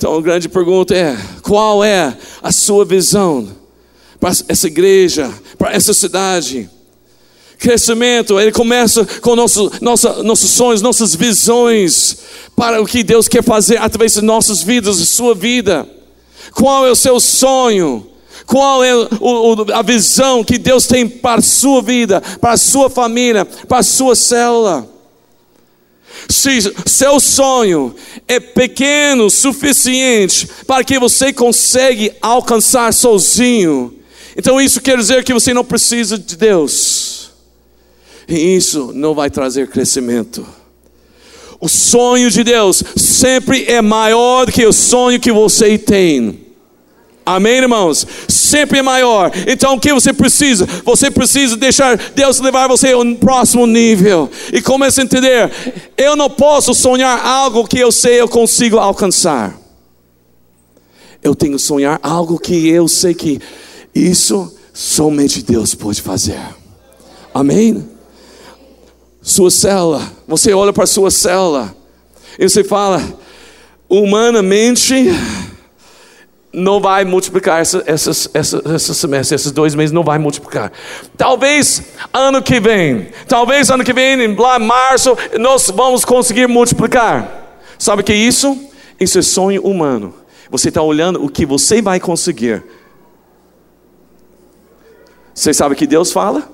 Então 0.04 0.18
a 0.18 0.20
grande 0.20 0.50
pergunta 0.50 0.94
é: 0.94 1.16
qual 1.40 1.82
é 1.82 2.14
a 2.42 2.52
sua 2.52 2.84
visão 2.84 3.48
para 4.20 4.32
essa 4.48 4.66
igreja, 4.66 5.32
para 5.56 5.72
essa 5.72 5.94
cidade? 5.94 6.68
Crescimento, 7.58 8.38
ele 8.38 8.52
começa 8.52 9.06
com 9.22 9.34
nosso, 9.34 9.72
nossa, 9.80 10.22
nossos 10.22 10.50
sonhos, 10.50 10.82
nossas 10.82 11.14
visões 11.14 12.18
para 12.54 12.82
o 12.82 12.86
que 12.86 13.02
Deus 13.02 13.28
quer 13.28 13.42
fazer 13.42 13.78
através 13.78 14.12
de 14.12 14.20
nossas 14.20 14.62
vidas, 14.62 14.98
de 14.98 15.06
sua 15.06 15.34
vida. 15.34 15.88
Qual 16.52 16.86
é 16.86 16.90
o 16.90 16.96
seu 16.96 17.18
sonho? 17.18 18.06
Qual 18.44 18.84
é 18.84 18.94
o, 18.94 19.72
a 19.72 19.80
visão 19.80 20.44
que 20.44 20.58
Deus 20.58 20.86
tem 20.86 21.08
para 21.08 21.38
a 21.38 21.42
sua 21.42 21.80
vida, 21.80 22.20
para 22.42 22.52
a 22.52 22.58
sua 22.58 22.90
família, 22.90 23.46
para 23.46 23.78
a 23.78 23.82
sua 23.82 24.14
célula? 24.14 24.86
Se 26.34 26.58
seu 26.84 27.20
sonho 27.20 27.94
é 28.26 28.40
pequeno 28.40 29.26
o 29.26 29.30
suficiente 29.30 30.48
para 30.66 30.82
que 30.82 30.98
você 30.98 31.32
consiga 31.32 32.12
alcançar 32.20 32.92
sozinho, 32.92 33.94
então 34.36 34.60
isso 34.60 34.80
quer 34.80 34.98
dizer 34.98 35.22
que 35.22 35.32
você 35.32 35.54
não 35.54 35.64
precisa 35.64 36.18
de 36.18 36.36
Deus. 36.36 37.30
E 38.28 38.56
isso 38.56 38.90
não 38.92 39.14
vai 39.14 39.30
trazer 39.30 39.68
crescimento. 39.68 40.44
O 41.60 41.68
sonho 41.68 42.28
de 42.28 42.42
Deus 42.42 42.82
sempre 42.96 43.64
é 43.66 43.80
maior 43.80 44.46
do 44.46 44.52
que 44.52 44.66
o 44.66 44.72
sonho 44.72 45.20
que 45.20 45.30
você 45.30 45.78
tem. 45.78 46.43
Amém, 47.26 47.58
irmãos? 47.58 48.06
Sempre 48.28 48.80
é 48.80 48.82
maior. 48.82 49.30
Então 49.46 49.74
o 49.74 49.80
que 49.80 49.92
você 49.92 50.12
precisa? 50.12 50.66
Você 50.84 51.10
precisa 51.10 51.56
deixar 51.56 51.96
Deus 51.96 52.40
levar 52.40 52.68
você 52.68 52.92
ao 52.92 53.04
próximo 53.16 53.66
nível. 53.66 54.30
E 54.52 54.60
começa 54.60 55.00
a 55.00 55.04
entender: 55.04 55.50
eu 55.96 56.16
não 56.16 56.28
posso 56.28 56.74
sonhar 56.74 57.24
algo 57.24 57.66
que 57.66 57.78
eu 57.78 57.90
sei 57.90 58.20
eu 58.20 58.28
consigo 58.28 58.78
alcançar. 58.78 59.58
Eu 61.22 61.34
tenho 61.34 61.56
que 61.56 61.62
sonhar 61.62 61.98
algo 62.02 62.38
que 62.38 62.68
eu 62.68 62.86
sei 62.86 63.14
que 63.14 63.40
isso 63.94 64.54
somente 64.72 65.42
Deus 65.42 65.74
pode 65.74 66.02
fazer. 66.02 66.38
Amém? 67.32 67.94
sua 69.24 69.50
célula. 69.50 70.02
Você 70.28 70.52
olha 70.52 70.72
para 70.72 70.86
sua 70.86 71.10
célula 71.10 71.74
e 72.38 72.46
você 72.46 72.62
fala: 72.62 73.02
humanamente 73.88 74.94
não 76.54 76.80
vai 76.80 77.04
multiplicar 77.04 77.60
essa, 77.60 77.82
essas, 77.84 78.28
essa, 78.32 78.62
essa 78.72 78.94
semestre, 78.94 79.34
esses 79.34 79.50
dois 79.50 79.74
meses 79.74 79.92
não 79.92 80.04
vai 80.04 80.18
multiplicar. 80.18 80.72
Talvez 81.16 81.82
ano 82.12 82.40
que 82.40 82.60
vem, 82.60 83.08
talvez 83.26 83.70
ano 83.70 83.84
que 83.84 83.92
vem, 83.92 84.22
em 84.22 84.34
lá, 84.34 84.58
março, 84.58 85.16
nós 85.38 85.68
vamos 85.70 86.04
conseguir 86.04 86.46
multiplicar. 86.46 87.58
Sabe 87.78 88.02
o 88.02 88.04
que 88.04 88.12
é 88.12 88.16
isso? 88.16 88.56
Isso 89.00 89.18
é 89.18 89.22
sonho 89.22 89.62
humano. 89.62 90.14
Você 90.50 90.68
está 90.68 90.80
olhando 90.80 91.24
o 91.24 91.28
que 91.28 91.44
você 91.44 91.82
vai 91.82 91.98
conseguir. 91.98 92.62
Você 95.34 95.52
sabe 95.52 95.74
o 95.74 95.76
que 95.76 95.86
Deus 95.86 96.12
fala? 96.12 96.48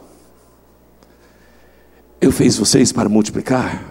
Eu 2.20 2.32
fiz 2.32 2.56
vocês 2.56 2.92
para 2.92 3.08
multiplicar. 3.08 3.84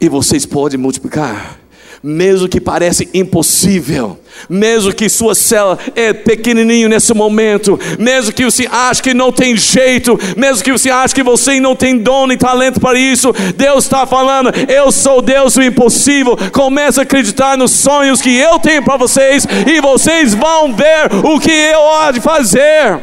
E 0.00 0.08
vocês 0.08 0.46
podem 0.46 0.78
multiplicar. 0.78 1.58
Mesmo 2.02 2.48
que 2.48 2.60
pareça 2.60 3.04
impossível, 3.12 4.18
mesmo 4.48 4.92
que 4.92 5.08
sua 5.08 5.34
célula 5.34 5.78
é 5.96 6.12
pequenininho 6.12 6.88
nesse 6.88 7.12
momento, 7.12 7.78
mesmo 7.98 8.32
que 8.32 8.44
você 8.44 8.68
ache 8.70 9.02
que 9.02 9.12
não 9.12 9.32
tem 9.32 9.56
jeito, 9.56 10.18
mesmo 10.36 10.62
que 10.62 10.70
você 10.70 10.90
ache 10.90 11.14
que 11.14 11.22
você 11.22 11.58
não 11.58 11.74
tem 11.74 11.98
dom 11.98 12.30
e 12.30 12.36
talento 12.36 12.80
para 12.80 12.98
isso, 12.98 13.32
Deus 13.56 13.84
está 13.84 14.06
falando: 14.06 14.50
eu 14.68 14.92
sou 14.92 15.20
Deus 15.20 15.54
do 15.54 15.62
impossível. 15.62 16.36
Comece 16.52 17.00
a 17.00 17.02
acreditar 17.02 17.56
nos 17.56 17.72
sonhos 17.72 18.22
que 18.22 18.34
eu 18.36 18.58
tenho 18.58 18.82
para 18.82 18.96
vocês 18.96 19.46
e 19.66 19.80
vocês 19.80 20.34
vão 20.34 20.74
ver 20.74 21.10
o 21.24 21.40
que 21.40 21.50
eu 21.50 21.92
há 21.94 22.12
de 22.12 22.20
fazer. 22.20 23.00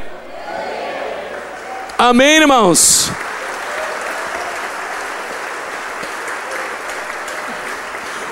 Amém, 1.97 2.37
irmãos. 2.37 3.11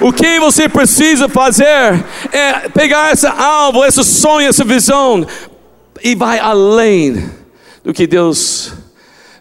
O 0.03 0.11
que 0.11 0.37
você 0.37 0.67
precisa 0.67 1.29
fazer 1.29 2.03
é 2.33 2.67
pegar 2.67 3.13
esse 3.13 3.25
alvo, 3.25 3.85
esse 3.85 4.03
sonho, 4.03 4.49
essa 4.49 4.65
visão 4.65 5.25
e 6.03 6.13
vai 6.13 6.39
além 6.39 7.31
do 7.85 7.93
que 7.93 8.05
Deus 8.05 8.73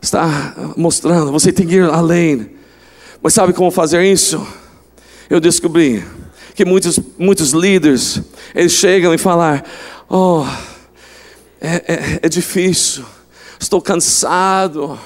está 0.00 0.54
mostrando. 0.76 1.32
Você 1.32 1.52
tem 1.52 1.66
que 1.66 1.74
ir 1.74 1.90
além. 1.90 2.48
Mas 3.20 3.34
sabe 3.34 3.52
como 3.52 3.72
fazer 3.72 4.04
isso? 4.04 4.46
Eu 5.28 5.40
descobri 5.40 6.04
que 6.54 6.64
muitos, 6.64 6.96
muitos 7.18 7.50
líderes 7.50 8.22
eles 8.54 8.74
chegam 8.74 9.12
e 9.12 9.18
falam: 9.18 9.60
Oh, 10.08 10.46
é, 11.60 11.74
é, 11.92 12.20
é 12.22 12.28
difícil, 12.28 13.04
estou 13.58 13.82
cansado 13.82 14.96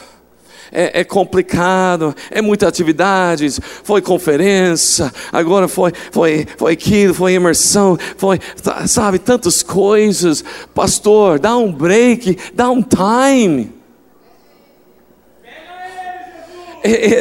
é, 0.72 1.00
é, 1.00 1.04
complicado, 1.04 2.14
é 2.30 2.42
muita 2.42 2.68
atividades, 2.68 3.60
foi 3.82 4.00
conferência, 4.02 5.12
agora 5.32 5.68
foi, 5.68 5.92
foi, 6.10 6.46
foi 6.56 6.72
aquilo, 6.72 7.14
foi 7.14 7.34
imersão, 7.34 7.98
foi, 8.16 8.40
sabe, 8.86 9.18
tantas 9.18 9.62
coisas. 9.62 10.44
Pastor, 10.74 11.38
dá 11.38 11.56
um 11.56 11.72
break, 11.72 12.38
dá 12.54 12.70
um 12.70 12.82
time. 12.82 13.74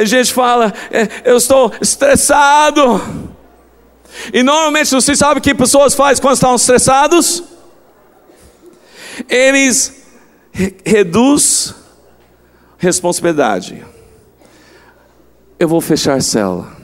A 0.02 0.06
gente 0.06 0.32
fala, 0.32 0.72
é, 0.92 1.08
eu 1.24 1.38
estou 1.38 1.72
estressado. 1.82 3.02
E 4.34 4.44
normalmente 4.44 4.92
você 4.92 5.16
sabe 5.16 5.40
o 5.40 5.44
que 5.44 5.54
pessoas 5.56 5.94
fazem 5.94 6.22
quando 6.22 6.36
estão 6.36 6.56
estressados? 6.56 7.44
Eles 9.28 10.04
reduzem 10.86 11.85
responsabilidade. 12.78 13.86
Eu 15.60 15.68
vou 15.68 15.82
fechar 15.82 16.16
a 16.16 16.22
cela. 16.22 16.76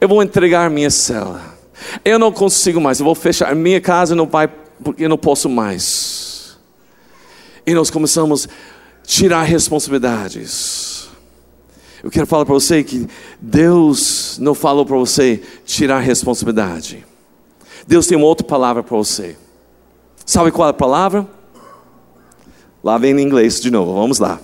Eu 0.00 0.08
vou 0.08 0.22
entregar 0.22 0.70
minha 0.70 0.90
cela. 0.90 1.40
Eu 2.04 2.18
não 2.18 2.32
consigo 2.32 2.80
mais. 2.80 3.00
Eu 3.00 3.06
vou 3.06 3.14
fechar 3.14 3.54
minha 3.54 3.80
casa 3.80 4.14
não 4.14 4.26
vai 4.26 4.48
porque 4.82 5.04
eu 5.04 5.08
não 5.08 5.18
posso 5.18 5.48
mais. 5.48 6.56
E 7.66 7.74
nós 7.74 7.90
começamos 7.90 8.46
a 8.46 9.06
tirar 9.06 9.42
responsabilidades. 9.42 11.08
Eu 12.02 12.10
quero 12.10 12.26
falar 12.26 12.44
para 12.44 12.54
você 12.54 12.84
que 12.84 13.08
Deus 13.40 14.38
não 14.38 14.54
falou 14.54 14.84
para 14.84 14.96
você 14.96 15.42
tirar 15.64 16.00
responsabilidade. 16.00 17.04
Deus 17.86 18.06
tem 18.06 18.16
uma 18.16 18.26
outra 18.26 18.46
palavra 18.46 18.82
para 18.82 18.96
você. 18.96 19.36
Sabe 20.24 20.50
qual 20.50 20.68
é 20.68 20.70
a 20.70 20.74
palavra? 20.74 21.26
Lá 22.82 22.98
vem 22.98 23.18
em 23.18 23.22
inglês 23.22 23.60
de 23.60 23.70
novo, 23.70 23.94
vamos 23.94 24.18
lá. 24.18 24.40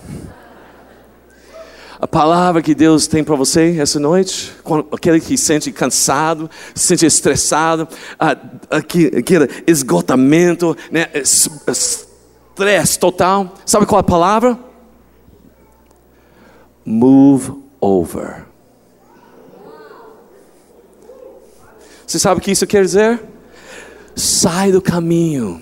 A 2.03 2.07
palavra 2.07 2.61
que 2.61 2.75
Deus 2.75 3.07
tem 3.07 3.23
para 3.23 3.33
você 3.33 3.77
essa 3.79 3.97
noite, 3.97 4.53
aquele 4.91 5.21
que 5.21 5.37
se 5.37 5.45
sente 5.45 5.71
cansado, 5.71 6.49
se 6.75 6.87
sente 6.87 7.05
estressado, 7.05 7.87
aquele, 8.69 9.19
aquele 9.19 9.47
esgotamento, 9.65 10.75
né, 10.91 11.07
estresse 11.15 12.99
total. 12.99 13.53
Sabe 13.65 13.85
qual 13.85 13.99
é 13.99 14.01
a 14.01 14.03
palavra? 14.03 14.59
Move 16.83 17.53
over. 17.79 18.47
Você 22.05 22.19
sabe 22.19 22.41
o 22.41 22.43
que 22.43 22.51
isso 22.51 22.67
quer 22.67 22.83
dizer? 22.83 23.23
Sai 24.13 24.73
do 24.73 24.81
caminho 24.81 25.61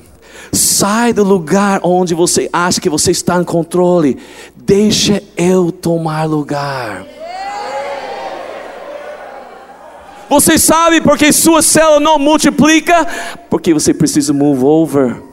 Sai 0.51 1.13
do 1.13 1.23
lugar 1.23 1.79
onde 1.83 2.13
você 2.13 2.49
acha 2.51 2.81
que 2.81 2.89
você 2.89 3.11
está 3.11 3.37
em 3.37 3.43
controle. 3.43 4.17
Deixa 4.55 5.21
eu 5.35 5.71
tomar 5.71 6.25
lugar. 6.25 7.05
Você 10.29 10.57
sabe 10.57 11.01
porque 11.01 11.33
sua 11.33 11.61
célula 11.61 11.99
não 11.99 12.17
multiplica? 12.17 13.05
Porque 13.49 13.73
você 13.73 13.93
precisa 13.93 14.31
move 14.31 14.63
over. 14.63 15.30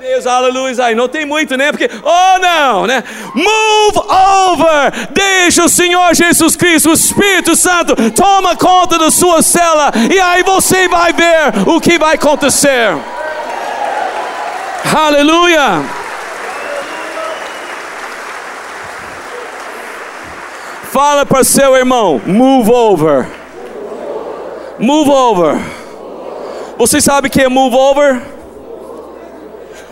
Deus, 0.00 0.26
aleluia. 0.26 0.86
Aí 0.86 0.94
não 0.94 1.08
tem 1.08 1.26
muito, 1.26 1.58
né? 1.58 1.70
Porque, 1.70 1.90
oh 2.02 2.38
não, 2.38 2.86
né? 2.86 3.04
Move 3.34 3.98
over. 3.98 5.10
Deixa 5.10 5.62
o 5.62 5.68
Senhor 5.68 6.14
Jesus 6.14 6.56
Cristo, 6.56 6.88
o 6.88 6.94
Espírito 6.94 7.54
Santo, 7.54 7.94
toma 8.12 8.56
conta 8.56 8.98
da 8.98 9.10
sua 9.10 9.42
cela. 9.42 9.92
E 10.10 10.18
aí 10.18 10.42
você 10.42 10.88
vai 10.88 11.12
ver 11.12 11.68
o 11.68 11.78
que 11.78 11.98
vai 11.98 12.14
acontecer. 12.14 12.96
Aleluia. 14.96 15.84
Fala 20.90 21.26
para 21.26 21.44
seu 21.44 21.76
irmão, 21.76 22.22
move 22.24 22.70
over. 22.70 23.26
Move 24.78 25.10
over. 25.10 25.60
Você 26.78 27.02
sabe 27.02 27.28
o 27.28 27.30
que 27.30 27.42
é 27.42 27.48
move 27.50 27.76
over? 27.76 28.39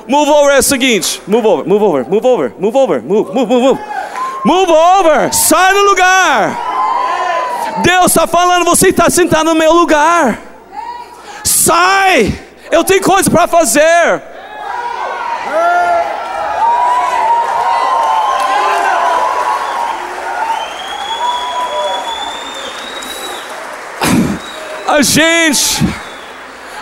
Move 0.08 0.30
over 0.30 0.54
é 0.54 0.58
o 0.58 0.62
seguinte: 0.62 1.20
move 1.26 1.46
over, 1.46 1.68
move 1.68 1.84
over, 1.84 2.08
move 2.08 2.26
over, 2.26 2.54
move 2.58 2.76
over, 2.76 3.02
move, 3.02 3.34
move, 3.34 3.46
move, 3.46 3.62
move. 3.62 3.80
Move 4.42 4.72
over, 4.72 5.34
sai 5.34 5.74
do 5.74 5.82
lugar. 5.82 7.82
Deus 7.82 8.06
está 8.06 8.26
falando, 8.26 8.64
você 8.64 8.88
está 8.88 9.10
sentado 9.10 9.44
no 9.44 9.54
meu 9.54 9.72
lugar. 9.72 10.40
Sai, 11.44 12.32
eu 12.70 12.82
tenho 12.84 13.02
coisa 13.02 13.30
para 13.30 13.46
fazer. 13.46 14.22
A 24.86 25.02
gente, 25.02 25.84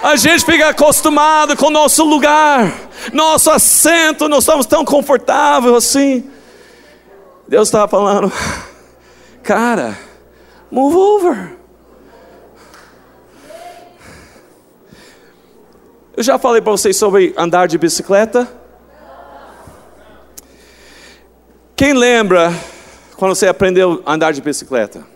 a 0.01 0.15
gente 0.15 0.45
fica 0.45 0.69
acostumado 0.69 1.57
com 1.57 1.67
o 1.67 1.71
nosso 1.71 2.05
lugar 2.05 2.86
nosso 3.13 3.51
assento, 3.51 4.29
nós 4.29 4.45
estamos 4.45 4.67
tão 4.67 4.85
confortáveis 4.85 5.75
assim. 5.75 6.31
Deus 7.49 7.69
estava 7.69 7.87
falando, 7.89 8.33
cara, 9.43 9.97
move 10.71 10.97
over. 10.97 11.57
Eu 16.17 16.23
já 16.23 16.39
falei 16.39 16.63
para 16.63 16.73
vocês 16.73 16.97
sobre 16.97 17.35
andar 17.37 17.69
de 17.69 17.77
bicicleta. 17.77 18.49
Quem 21.77 21.93
lembra 21.93 22.53
quando 23.17 23.35
você 23.35 23.47
aprendeu 23.47 24.03
a 24.07 24.15
andar 24.15 24.33
de 24.33 24.41
bicicleta? 24.41 25.07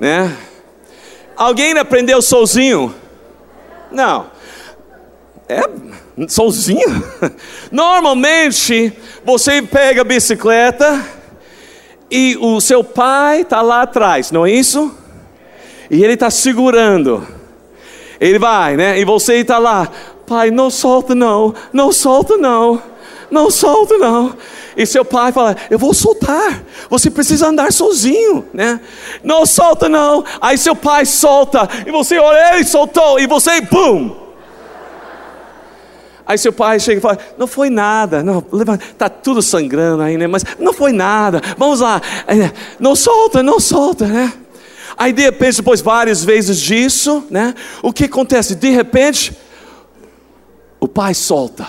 Né? 0.00 0.36
Alguém 1.36 1.78
aprendeu 1.78 2.20
sozinho? 2.20 2.92
Não. 3.92 4.28
É 5.48 5.60
sozinho. 6.26 7.04
Normalmente 7.70 8.92
você 9.24 9.62
pega 9.62 10.00
a 10.00 10.04
bicicleta 10.04 11.04
e 12.10 12.36
o 12.40 12.60
seu 12.60 12.82
pai 12.82 13.42
está 13.42 13.60
lá 13.60 13.82
atrás, 13.82 14.30
não 14.30 14.46
é 14.46 14.50
isso? 14.50 14.94
E 15.90 16.02
ele 16.02 16.14
está 16.14 16.30
segurando. 16.30 17.26
Ele 18.20 18.38
vai, 18.38 18.76
né? 18.76 18.98
E 18.98 19.04
você 19.04 19.36
está 19.36 19.58
lá, 19.58 19.88
pai, 20.26 20.50
não 20.50 20.70
solta 20.70 21.14
não, 21.14 21.54
não 21.72 21.92
solta 21.92 22.36
não, 22.36 22.82
não 23.30 23.50
solta 23.50 23.96
não. 23.98 24.34
E 24.76 24.86
seu 24.86 25.04
pai 25.04 25.32
fala, 25.32 25.56
eu 25.68 25.78
vou 25.78 25.92
soltar. 25.92 26.64
Você 26.88 27.10
precisa 27.10 27.48
andar 27.48 27.72
sozinho, 27.72 28.46
né? 28.52 28.80
Não 29.22 29.44
solta 29.44 29.88
não. 29.88 30.24
Aí 30.40 30.56
seu 30.56 30.74
pai 30.74 31.04
solta 31.04 31.68
e 31.86 31.90
você 31.90 32.18
olha, 32.18 32.54
ele 32.54 32.64
soltou 32.64 33.18
e 33.18 33.26
você, 33.26 33.60
pum 33.62 34.27
Aí 36.28 36.36
seu 36.36 36.52
pai 36.52 36.78
chega 36.78 36.98
e 36.98 37.00
fala: 37.00 37.18
Não 37.38 37.46
foi 37.46 37.70
nada, 37.70 38.22
não, 38.22 38.44
está 38.78 39.08
tudo 39.08 39.40
sangrando 39.40 40.02
aí, 40.02 40.18
né? 40.18 40.26
Mas 40.26 40.44
não 40.58 40.74
foi 40.74 40.92
nada, 40.92 41.40
vamos 41.56 41.80
lá, 41.80 42.02
não 42.78 42.94
solta, 42.94 43.42
não 43.42 43.58
solta, 43.58 44.06
né? 44.06 44.30
Aí 44.94 45.10
de 45.10 45.22
repente, 45.22 45.56
depois 45.56 45.80
várias 45.80 46.22
vezes 46.22 46.60
disso, 46.60 47.24
né? 47.30 47.54
O 47.82 47.94
que 47.94 48.04
acontece? 48.04 48.54
De 48.54 48.68
repente, 48.68 49.34
o 50.78 50.86
pai 50.86 51.14
solta, 51.14 51.66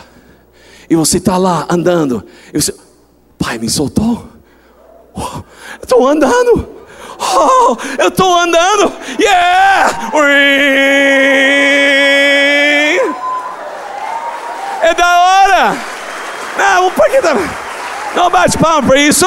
e 0.90 0.96
você 0.96 1.20
está 1.20 1.38
lá 1.38 1.66
andando, 1.70 2.26
e 2.54 2.62
você, 2.62 2.76
pai 3.38 3.58
me 3.58 3.70
soltou, 3.70 4.28
oh, 5.14 5.42
estou 5.82 6.06
andando, 6.06 6.68
oh, 7.18 7.78
eu 7.98 8.10
estou 8.10 8.38
andando, 8.38 8.92
yeah! 9.22 10.12
É 14.90 14.94
da 14.96 15.20
hora! 15.20 15.78
Não, 16.58 16.92
por 16.92 17.08
que 17.12 17.22
tá... 17.22 17.36
Não 18.16 18.28
bate 18.28 18.58
palma 18.58 18.88
para 18.88 19.00
isso. 19.00 19.26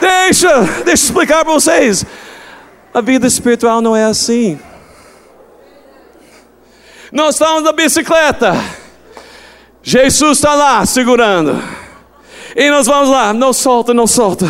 Deixa, 0.00 0.48
deixa 0.82 0.90
eu 0.90 0.94
explicar 0.94 1.44
para 1.44 1.52
vocês. 1.52 2.06
A 2.94 3.02
vida 3.02 3.26
espiritual 3.26 3.82
não 3.82 3.94
é 3.94 4.04
assim. 4.04 4.58
Nós 7.12 7.34
estamos 7.34 7.62
na 7.62 7.72
bicicleta. 7.72 8.54
Jesus 9.82 10.38
está 10.38 10.54
lá 10.54 10.86
segurando. 10.86 11.62
E 12.56 12.70
nós 12.70 12.86
vamos 12.86 13.10
lá, 13.10 13.34
não 13.34 13.52
solta, 13.52 13.92
não 13.92 14.06
solta. 14.06 14.46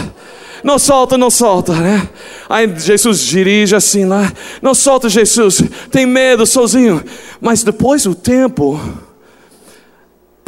Não 0.63 0.79
solta, 0.79 1.19
não 1.19 1.31
solta, 1.31 1.73
né? 1.73 2.09
Aí 2.49 2.73
Jesus 2.79 3.19
dirige 3.21 3.75
assim 3.75 4.05
lá. 4.05 4.33
Não 4.63 4.73
solta, 4.73 5.09
Jesus. 5.09 5.63
Tem 5.91 6.07
medo 6.07 6.47
sozinho. 6.47 7.05
Mas 7.41 7.65
depois 7.65 8.07
o 8.07 8.15
tempo 8.15 8.81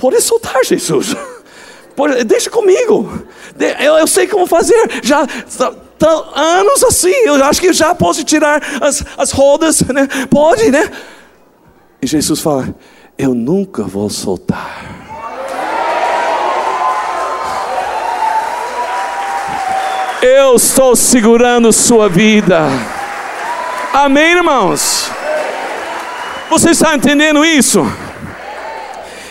Pode 0.00 0.18
soltar, 0.22 0.64
Jesus. 0.64 1.14
Pode, 1.94 2.24
deixa 2.24 2.48
comigo. 2.48 3.22
Eu, 3.78 3.98
eu 3.98 4.06
sei 4.06 4.26
como 4.26 4.46
fazer. 4.46 5.02
Já 5.02 5.26
tá, 5.26 5.72
tá, 5.98 6.24
anos 6.34 6.82
assim. 6.82 7.12
Eu 7.26 7.34
acho 7.44 7.60
que 7.60 7.70
já 7.74 7.94
posso 7.94 8.24
tirar 8.24 8.62
as, 8.80 9.04
as 9.18 9.30
rodas, 9.30 9.82
né? 9.82 10.08
Pode, 10.30 10.70
né? 10.70 10.90
E 12.00 12.06
Jesus 12.06 12.40
fala: 12.40 12.74
Eu 13.18 13.34
nunca 13.34 13.82
vou 13.82 14.08
soltar. 14.08 15.00
Eu 20.22 20.56
estou 20.56 20.96
segurando 20.96 21.72
sua 21.72 22.08
vida. 22.08 22.68
Amém, 23.92 24.32
irmãos? 24.32 25.10
Você 26.48 26.70
está 26.70 26.94
entendendo 26.94 27.44
isso? 27.44 27.80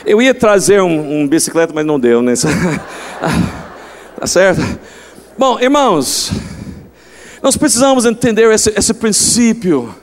Eu 0.05 0.21
ia 0.21 0.33
trazer 0.33 0.81
um, 0.81 1.21
um 1.21 1.27
bicicleta, 1.27 1.73
mas 1.73 1.85
não 1.85 1.99
deu, 1.99 2.21
né? 2.21 2.33
tá 4.17 4.27
certo? 4.27 4.61
Bom, 5.37 5.59
irmãos, 5.59 6.31
nós 7.41 7.57
precisamos 7.57 8.05
entender 8.05 8.51
esse, 8.51 8.73
esse 8.75 8.93
princípio. 8.93 9.93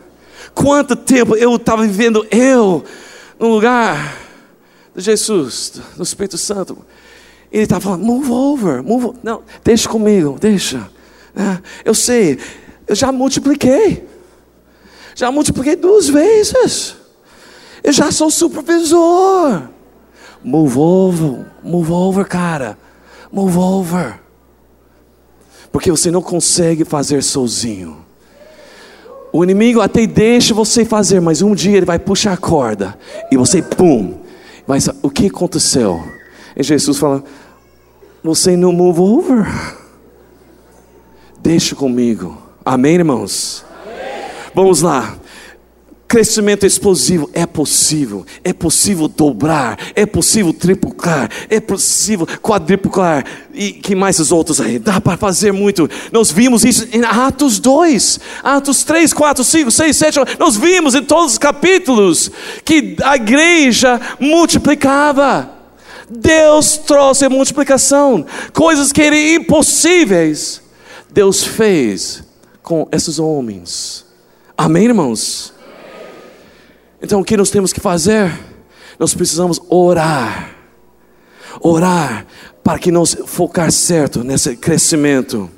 Quanto 0.55 0.97
tempo 0.97 1.37
eu 1.37 1.55
estava 1.57 1.83
vivendo 1.83 2.27
eu 2.31 2.85
no 3.39 3.49
lugar 3.49 4.17
de 4.95 5.03
Jesus, 5.03 5.75
do 5.97 6.03
Espírito 6.03 6.39
Santo. 6.39 6.79
Ele 7.53 7.65
estava 7.65 7.81
falando, 7.81 8.05
move 8.05 8.31
over, 8.31 8.83
move 8.83 9.07
over. 9.07 9.21
Não, 9.23 9.43
deixa 9.63 9.89
comigo, 9.89 10.39
deixa. 10.41 10.89
É, 11.35 11.59
eu 11.85 11.95
sei, 11.95 12.39
eu 12.87 12.95
já 12.95 13.13
multipliquei. 13.13 14.07
Já 15.15 15.31
multipliquei 15.31 15.77
duas 15.77 16.09
vezes. 16.09 16.97
Eu 17.83 17.93
já 17.93 18.11
sou 18.11 18.31
supervisor. 18.31 19.76
Move 20.43 20.79
over, 20.79 21.47
move 21.63 21.93
over, 21.93 22.25
cara. 22.27 22.79
Move 23.33 23.57
over. 23.57 24.21
Porque 25.73 25.91
você 25.91 26.11
não 26.11 26.23
consegue 26.23 26.85
fazer 26.85 27.23
sozinho. 27.23 27.99
O 29.33 29.45
inimigo 29.45 29.81
até 29.81 30.07
deixa 30.07 30.55
você 30.55 30.85
fazer, 30.85 31.21
mas 31.21 31.43
um 31.43 31.55
dia 31.55 31.77
ele 31.77 31.85
vai 31.85 31.99
puxar 31.99 32.33
a 32.33 32.37
corda 32.37 32.97
e 33.31 33.37
você, 33.37 33.61
pum. 33.61 34.15
Mas 34.67 34.89
o 35.03 35.11
que 35.11 35.27
aconteceu? 35.27 36.03
E 36.57 36.63
Jesus 36.63 36.99
fala: 36.99 37.23
Você 38.25 38.57
não 38.57 38.73
move 38.73 39.01
over. 39.01 39.47
Deixa 41.39 41.77
comigo. 41.77 42.37
Amém, 42.65 42.95
irmãos? 42.95 43.65
Amém. 43.85 44.25
Vamos 44.55 44.81
lá. 44.81 45.17
Crescimento 46.09 46.65
explosivo 46.65 47.29
é 47.33 47.45
possível, 47.45 48.25
é 48.45 48.53
possível 48.53 49.09
dobrar, 49.09 49.77
é 49.93 50.07
possível 50.07 50.53
triplicar, 50.53 51.29
é 51.51 51.59
possível 51.59 52.25
quadriplicar 52.41 53.25
e 53.53 53.73
que 53.73 53.97
mais 53.97 54.21
os 54.21 54.31
outros 54.31 54.61
aí? 54.61 54.79
Dá 54.79 55.01
para 55.01 55.17
fazer 55.17 55.51
muito. 55.51 55.91
Nós 56.13 56.31
vimos 56.31 56.65
isso 56.65 56.87
em 56.93 57.05
Atos 57.05 57.59
2, 57.59 58.21
Atos 58.45 58.85
3, 58.85 59.13
4, 59.13 59.43
5, 59.43 59.71
6, 59.73 59.97
7. 59.97 60.19
Nós 60.39 60.57
vimos 60.57 60.95
em 60.95 61.03
todos 61.03 61.33
os 61.33 61.39
capítulos 61.39 62.31
que 62.65 62.97
a 63.03 63.17
igreja 63.17 64.01
multiplicava. 64.21 65.51
Deus 66.09 66.77
trouxe 66.77 67.29
multiplicação, 67.29 68.25
coisas 68.53 68.93
que 68.93 69.03
eram 69.03 69.17
impossíveis. 69.17 70.63
Deus 71.13 71.43
fez 71.43 72.23
com 72.63 72.87
esses 72.93 73.19
homens. 73.19 74.07
Amém, 74.57 74.85
irmãos? 74.85 75.56
Então, 77.07 77.21
o 77.21 77.25
que 77.25 77.37
nós 77.37 77.51
temos 77.51 77.73
que 77.73 77.79
fazer? 77.79 78.37
Nós 78.99 79.15
precisamos 79.15 79.61
orar. 79.69 80.57
Orar 81.61 82.27
para 82.65 82.81
que 82.81 82.91
nós 82.91 83.17
focar 83.27 83.71
certo 83.71 84.25
nesse 84.25 84.57
crescimento. 84.57 85.49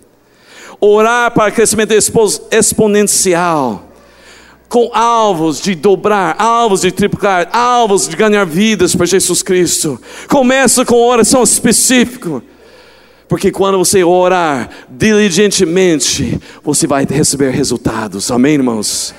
Orar 0.78 1.30
para 1.30 1.50
crescimento 1.50 1.94
exponencial 2.52 3.88
com 4.68 4.90
alvos 4.92 5.58
de 5.62 5.74
dobrar, 5.74 6.36
alvos 6.38 6.82
de 6.82 6.92
triplicar, 6.92 7.48
alvos 7.50 8.06
de 8.06 8.14
ganhar 8.14 8.44
vidas 8.44 8.94
para 8.94 9.06
Jesus 9.06 9.42
Cristo. 9.42 9.98
Começa 10.28 10.84
com 10.84 10.96
oração 10.96 11.42
específica. 11.42 12.42
Porque 13.26 13.50
quando 13.50 13.78
você 13.78 14.04
orar 14.04 14.68
diligentemente, 14.90 16.38
você 16.62 16.86
vai 16.86 17.06
receber 17.08 17.52
resultados. 17.52 18.30
Amém, 18.30 18.52
irmãos? 18.52 19.14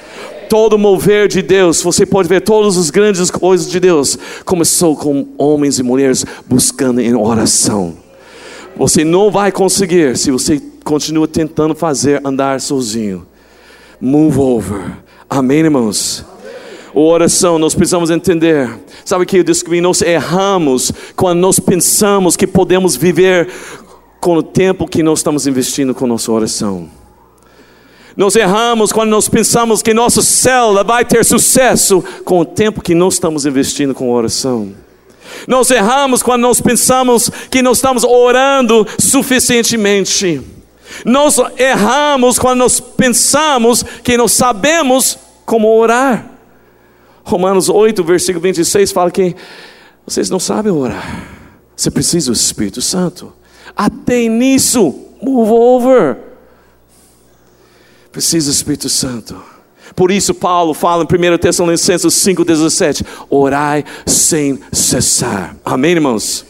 Todo 0.50 0.78
mover 0.78 1.28
de 1.28 1.42
Deus, 1.42 1.82
você 1.82 2.06
pode 2.06 2.28
ver 2.28 2.42
todas 2.42 2.76
as 2.76 2.90
grandes 2.90 3.30
coisas 3.30 3.70
de 3.70 3.80
Deus, 3.80 4.18
começou 4.44 4.96
com 4.96 5.28
homens 5.38 5.78
e 5.78 5.84
mulheres 5.84 6.26
buscando 6.48 7.00
em 7.00 7.14
oração. 7.14 7.96
Você 8.76 9.04
não 9.06 9.30
vai 9.30 9.52
conseguir 9.52 10.18
se 10.18 10.32
você 10.32 10.62
continua 10.84 11.28
tentando 11.28 11.76
fazer 11.76 12.20
andar 12.26 12.60
sozinho. 12.60 13.28
Move 14.02 14.40
over 14.40 14.98
Amém, 15.30 15.60
irmãos? 15.60 16.26
A 16.94 17.00
oração, 17.00 17.60
nós 17.60 17.76
precisamos 17.76 18.10
entender. 18.10 18.68
Sabe 19.06 19.28
que 19.28 19.38
eu 19.38 19.44
descobri? 19.44 19.80
Nós 19.80 20.02
erramos 20.02 20.92
quando 21.16 21.40
nós 21.40 21.60
pensamos 21.60 22.36
que 22.36 22.48
podemos 22.48 22.96
viver 22.96 23.48
com 24.20 24.38
o 24.38 24.44
tempo 24.44 24.88
que 24.88 25.04
nós 25.04 25.20
estamos 25.20 25.46
investindo 25.46 25.94
com 25.94 26.08
nossa 26.08 26.32
oração. 26.32 26.99
Nós 28.20 28.36
erramos 28.36 28.92
quando 28.92 29.12
nós 29.12 29.30
pensamos 29.30 29.82
que 29.82 29.94
nossa 29.94 30.22
célula 30.22 30.84
vai 30.84 31.06
ter 31.06 31.24
sucesso 31.24 32.04
com 32.26 32.42
o 32.42 32.46
tempo 32.46 32.82
que 32.82 32.94
nós 32.94 33.14
estamos 33.14 33.46
investindo 33.46 33.96
com 33.96 34.12
oração. 34.12 34.74
Nós 35.48 35.72
erramos 35.72 36.22
quando 36.22 36.42
nós 36.42 36.60
pensamos 36.60 37.32
que 37.50 37.62
nós 37.62 37.78
estamos 37.78 38.04
orando 38.04 38.86
suficientemente. 39.00 40.42
Nós 41.06 41.38
erramos 41.58 42.38
quando 42.38 42.60
nós 42.60 42.82
pensamos 42.82 43.86
que 44.04 44.18
nós 44.18 44.34
sabemos 44.34 45.18
como 45.46 45.74
orar. 45.74 46.30
Romanos 47.24 47.70
8, 47.70 48.04
versículo 48.04 48.42
26 48.42 48.92
fala 48.92 49.12
que 49.12 49.34
vocês 50.06 50.30
não 50.30 50.42
sabem 50.42 50.74
orar. 50.74 51.26
Você 51.74 51.90
precisa 51.90 52.34
do 52.34 52.36
Espírito 52.36 52.82
Santo. 52.82 53.32
Até 53.74 54.28
nisso, 54.28 54.94
move 55.22 55.52
over. 55.52 56.29
Precisa 58.12 58.52
do 58.52 58.54
Espírito 58.54 58.90
Santo. 58.90 59.42
Por 59.96 60.12
isso, 60.12 60.34
Paulo 60.34 60.74
fala 60.74 61.04
em 61.04 61.34
1 61.34 61.38
Tessalonicenses 61.38 62.14
5,17: 62.14 63.06
orai 63.30 63.84
sem 64.06 64.60
cessar. 64.72 65.56
Amém, 65.64 65.92
irmãos? 65.92 66.46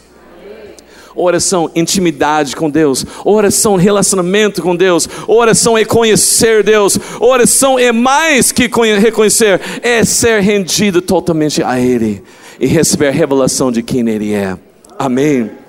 Oração, 1.14 1.70
intimidade 1.74 2.54
com 2.54 2.70
Deus. 2.70 3.04
Oração, 3.24 3.76
relacionamento 3.76 4.62
com 4.62 4.74
Deus. 4.74 5.08
Oração 5.26 5.76
é 5.76 5.84
conhecer 5.84 6.62
Deus. 6.62 6.98
Oração 7.18 7.78
é 7.78 7.92
mais 7.92 8.52
que 8.52 8.70
reconhecer, 8.98 9.60
é 9.82 10.04
ser 10.04 10.40
rendido 10.40 11.02
totalmente 11.02 11.62
a 11.62 11.78
Ele 11.78 12.22
e 12.58 12.66
receber 12.66 13.08
a 13.08 13.12
revelação 13.12 13.72
de 13.72 13.82
quem 13.82 14.08
Ele 14.08 14.32
é. 14.32 14.56
Amém. 14.98 15.59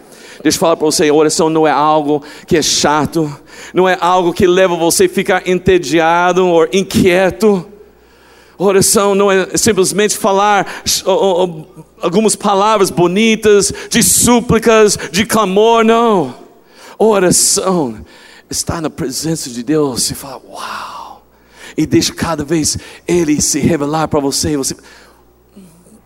Deixa 0.43 0.57
eu 0.57 0.59
falar 0.59 0.75
para 0.75 0.85
você: 0.85 1.11
oração 1.11 1.49
não 1.49 1.67
é 1.67 1.71
algo 1.71 2.23
que 2.47 2.57
é 2.57 2.61
chato, 2.61 3.33
não 3.73 3.87
é 3.87 3.97
algo 3.99 4.33
que 4.33 4.47
leva 4.47 4.75
você 4.75 5.05
a 5.05 5.09
ficar 5.09 5.47
entediado 5.47 6.45
ou 6.45 6.67
inquieto. 6.71 7.67
Oração 8.57 9.15
não 9.15 9.31
é 9.31 9.57
simplesmente 9.57 10.15
falar 10.15 10.83
algumas 11.99 12.35
palavras 12.35 12.91
bonitas, 12.91 13.73
de 13.89 14.03
súplicas, 14.03 14.97
de 15.11 15.25
clamor, 15.25 15.83
não. 15.83 16.35
Oração 16.97 18.05
está 18.47 18.79
na 18.79 18.89
presença 18.89 19.49
de 19.49 19.63
Deus 19.63 20.11
e 20.11 20.13
fala, 20.13 20.39
uau, 20.47 21.25
e 21.75 21.87
deixa 21.87 22.13
cada 22.13 22.43
vez 22.43 22.77
Ele 23.07 23.41
se 23.41 23.59
revelar 23.59 24.07
para 24.07 24.19
você. 24.19 24.55
você, 24.55 24.75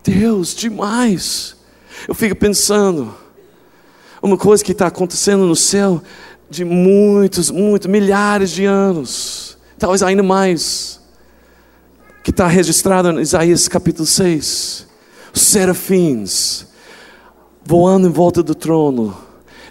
Deus, 0.02 0.54
demais. 0.54 1.56
Eu 2.08 2.14
fico 2.14 2.34
pensando, 2.36 3.14
uma 4.22 4.36
coisa 4.36 4.64
que 4.64 4.72
está 4.72 4.86
acontecendo 4.86 5.46
no 5.46 5.56
céu 5.56 6.02
de 6.48 6.64
muitos, 6.64 7.50
muitos, 7.50 7.88
milhares 7.88 8.50
de 8.50 8.64
anos, 8.64 9.58
talvez 9.78 10.02
ainda 10.02 10.22
mais 10.22 11.00
que 12.22 12.30
está 12.30 12.46
registrado 12.46 13.10
em 13.10 13.20
Isaías 13.20 13.68
capítulo 13.68 14.06
6. 14.06 14.86
Os 15.34 15.42
serafins 15.42 16.66
voando 17.64 18.06
em 18.06 18.10
volta 18.10 18.42
do 18.42 18.54
trono, 18.54 19.16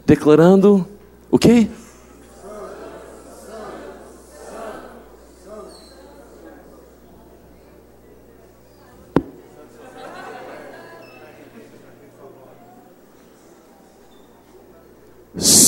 declarando 0.05 0.85
o 1.31 1.39
quê? 1.39 1.67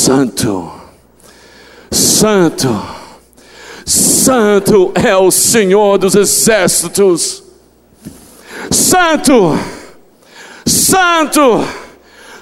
Santo, 0.07 0.71
Santo 1.91 2.97
Santo 3.85 4.91
é 4.95 5.15
o 5.15 5.31
Senhor 5.31 5.97
dos 5.97 6.15
exércitos. 6.15 7.43
Santo, 8.69 9.57
Santo, 10.65 11.65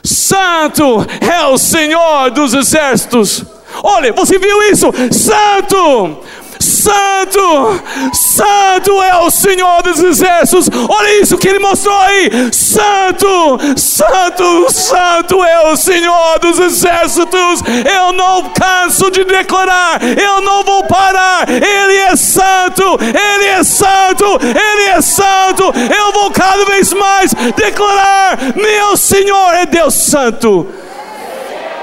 Santo 0.04 1.06
é 1.21 1.45
o 1.47 1.58
Senhor 1.58 2.32
dos 2.32 2.54
exércitos. 2.56 3.43
Olha, 3.84 4.13
você 4.13 4.39
viu 4.39 4.62
isso? 4.71 4.91
Santo, 5.12 6.17
Santo, 6.65 7.82
Santo 8.12 9.04
é 9.04 9.17
o 9.19 9.30
Senhor 9.30 9.84
dos 9.84 9.99
exércitos. 9.99 10.67
Olha 10.89 11.21
isso 11.21 11.38
que 11.38 11.47
ele 11.47 11.60
mostrou 11.60 11.95
aí. 11.97 12.49
Santo, 12.51 13.60
Santo, 13.78 14.71
Santo 14.71 15.43
é 15.43 15.71
o 15.71 15.75
Senhor 15.78 16.39
dos 16.39 16.60
exércitos. 16.60 17.62
Eu 17.95 18.13
não 18.13 18.49
canso 18.49 19.12
de 19.12 19.23
declarar, 19.23 20.01
eu 20.04 20.41
não 20.41 20.63
vou 20.63 20.84
parar. 20.86 21.47
Ele 21.49 21.97
é 21.97 22.15
santo, 22.15 22.84
ele 22.99 23.45
é 23.45 23.63
santo, 23.63 24.25
ele 24.41 24.89
é 24.89 25.01
santo. 25.01 25.63
Eu 25.63 26.12
vou 26.13 26.32
cada 26.32 26.65
vez 26.65 26.91
mais 26.93 27.32
declarar: 27.56 28.39
meu 28.56 28.97
Senhor 28.97 29.54
é 29.54 29.65
Deus 29.65 29.93
Santo. 29.93 30.67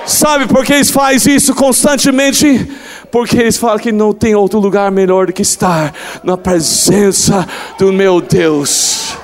Sabe 0.04 0.46
por 0.46 0.64
que 0.64 0.84
faz 0.84 1.26
isso 1.26 1.54
constantemente? 1.54 2.68
Porque 3.12 3.36
eles 3.36 3.58
falam 3.58 3.78
que 3.78 3.92
não 3.92 4.14
tem 4.14 4.34
outro 4.34 4.58
lugar 4.58 4.90
melhor 4.90 5.26
do 5.26 5.34
que 5.34 5.42
estar 5.42 5.94
na 6.24 6.38
presença 6.38 7.46
do 7.78 7.92
meu 7.92 8.22
Deus. 8.22 9.18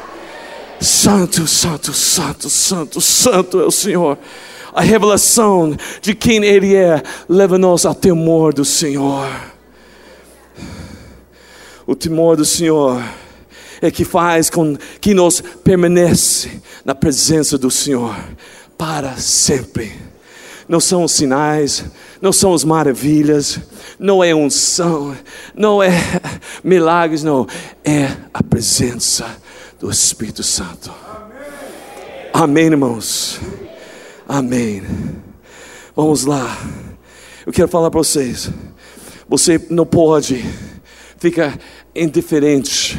Santo, 0.79 1.47
santo, 1.47 1.95
santo, 1.95 2.51
santo, 2.51 3.01
santo 3.01 3.59
é 3.59 3.65
o 3.65 3.71
Senhor. 3.71 4.19
A 4.75 4.83
revelação 4.83 5.75
de 6.03 6.15
quem 6.15 6.45
Ele 6.45 6.77
é 6.77 7.03
leva-nos 7.27 7.87
ao 7.87 7.95
temor 7.95 8.53
do 8.53 8.65
Senhor. 8.65 9.27
O 11.87 11.97
temor 11.97 12.37
do 12.37 12.45
Senhor 12.45 13.03
é 13.81 13.91
que 13.91 14.05
faz 14.05 14.51
com 14.51 14.77
que 15.01 15.15
nós 15.15 15.43
permanece 15.65 16.61
na 16.85 16.95
presença 16.95 17.57
do 17.57 17.71
Senhor 17.71 18.15
para 18.77 19.17
sempre. 19.17 19.93
Não 20.69 20.79
são 20.79 21.09
sinais, 21.09 21.87
não 22.21 22.33
são 22.33 22.53
as 22.55 22.65
maravilhas, 22.65 23.61
não 23.99 24.23
é 24.23 24.35
unção, 24.35 25.17
não 25.55 25.83
é 25.83 25.91
milagres, 26.63 27.23
não, 27.23 27.47
é 27.85 28.09
a 28.33 28.43
presença 28.43 29.27
do 29.79 29.91
Espírito 29.91 30.43
Santo. 30.43 30.93
Amém, 32.33 32.33
Amém 32.33 32.65
irmãos? 32.67 33.41
Amém. 34.29 34.83
Vamos 35.95 36.25
lá. 36.25 36.57
Eu 37.47 37.53
quero 37.53 37.69
falar 37.69 37.91
para 37.91 37.99
vocês. 37.99 38.51
Você 39.29 39.61
não 39.71 39.87
pode 39.87 40.45
ficar 41.19 41.59
indiferente 41.95 42.99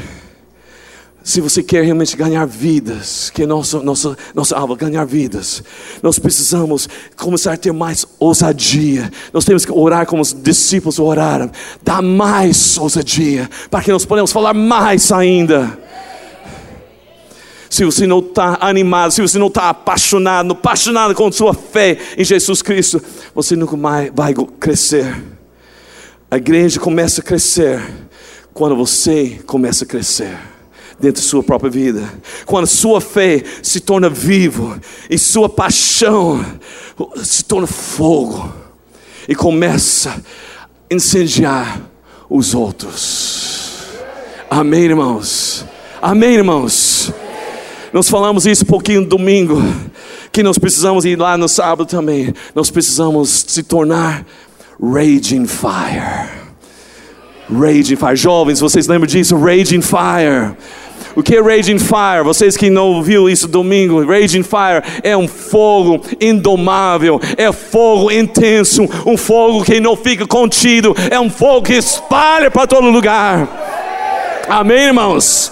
se 1.24 1.42
você 1.42 1.62
quer 1.62 1.84
realmente 1.84 2.16
ganhar 2.16 2.46
vidas, 2.46 3.30
que 3.30 3.44
é 3.44 3.46
nosso, 3.46 3.84
nosso, 3.84 4.18
nossa 4.34 4.58
alma, 4.58 4.76
ganhar 4.76 5.06
vidas, 5.06 5.62
nós 6.02 6.18
precisamos 6.18 6.88
começar 7.16 7.54
a 7.54 7.58
ter 7.58 7.74
mais 7.74 8.06
ousadia. 8.18 9.12
Nós 9.34 9.44
temos 9.44 9.66
que 9.66 9.72
orar 9.72 10.06
como 10.06 10.22
os 10.22 10.34
discípulos 10.34 10.98
oraram, 10.98 11.52
dar 11.84 12.02
mais 12.02 12.78
ousadia, 12.78 13.50
para 13.70 13.84
que 13.84 13.92
nós 13.92 14.06
podemos 14.06 14.32
falar 14.32 14.54
mais 14.54 15.12
ainda. 15.12 15.78
Se 17.70 17.84
você 17.86 18.08
não 18.08 18.20
está 18.20 18.58
animado, 18.62 19.12
se 19.12 19.22
você 19.22 19.38
não 19.38 19.48
está 19.48 19.70
apaixonado, 19.70 20.54
apaixonado 20.54 21.14
com 21.14 21.32
sua 21.32 21.54
fé 21.54 21.98
em 22.18 22.24
Jesus 22.24 22.62
Cristo, 22.62 23.02
você 23.36 23.56
nunca 23.56 23.78
mais 23.78 24.10
vai 24.16 24.34
crescer. 24.60 25.22
A 26.32 26.38
igreja 26.38 26.80
começa 26.80 27.22
a 27.22 27.24
crescer 27.24 27.80
quando 28.54 28.76
você 28.76 29.40
começa 29.46 29.84
a 29.84 29.88
crescer 29.88 30.59
dentro 31.00 31.22
da 31.22 31.28
sua 31.28 31.44
própria 31.44 31.70
vida. 31.70 32.12
Quando 32.46 32.68
sua 32.68 33.00
fé 33.00 33.44
se 33.64 33.80
torna 33.80 34.10
vivo 34.10 34.80
e 35.10 35.18
sua 35.18 35.50
paixão 35.50 36.46
se 37.24 37.44
torna 37.44 37.68
fogo 37.68 38.52
e 39.28 39.36
começa 39.36 40.12
a 40.12 40.94
incendiar 40.94 41.82
os 42.30 42.54
outros. 42.54 43.80
Amém, 44.50 44.84
irmãos. 44.84 45.66
Amém, 46.02 46.34
irmãos. 46.34 47.12
Nós 47.94 48.10
falamos 48.10 48.46
isso 48.46 48.64
um 48.64 48.68
pouquinho 48.68 49.02
no 49.02 49.08
domingo, 49.08 49.62
que 50.32 50.44
nós 50.44 50.58
precisamos 50.58 51.06
ir 51.06 51.18
lá 51.18 51.38
no 51.38 51.48
sábado 51.48 51.86
também. 51.86 52.34
Nós 52.54 52.70
precisamos 52.70 53.46
se 53.48 53.64
tornar 53.64 54.26
raging 54.82 55.48
fire. 55.48 56.30
Raging 57.52 57.96
fire. 57.96 58.16
Jovens, 58.16 58.60
vocês 58.60 58.88
lembram 58.88 59.08
disso? 59.08 59.36
Raging 59.38 59.82
fire. 59.82 60.56
O 61.16 61.24
que 61.24 61.36
é 61.36 61.42
Raging 61.42 61.80
Fire? 61.80 62.24
Vocês 62.24 62.56
que 62.56 62.70
não 62.70 62.90
ouviram 62.90 63.30
isso 63.30 63.48
domingo, 63.48 64.06
Raging 64.06 64.44
Fire 64.44 64.84
é 65.02 65.18
um 65.18 65.28
fogo 65.28 66.02
indomável, 66.22 67.20
é 67.36 67.52
fogo 67.52 68.12
intenso, 68.12 68.88
um 69.06 69.18
fogo 69.18 69.64
que 69.64 69.80
não 69.80 69.96
fica 69.96 70.28
contido, 70.28 70.96
é 71.10 71.20
um 71.20 71.30
fogo 71.30 71.64
que 71.64 71.74
espalha 71.74 72.52
para 72.52 72.68
todo 72.68 72.90
lugar. 72.90 73.48
Amém, 74.48 74.86
irmãos? 74.86 75.52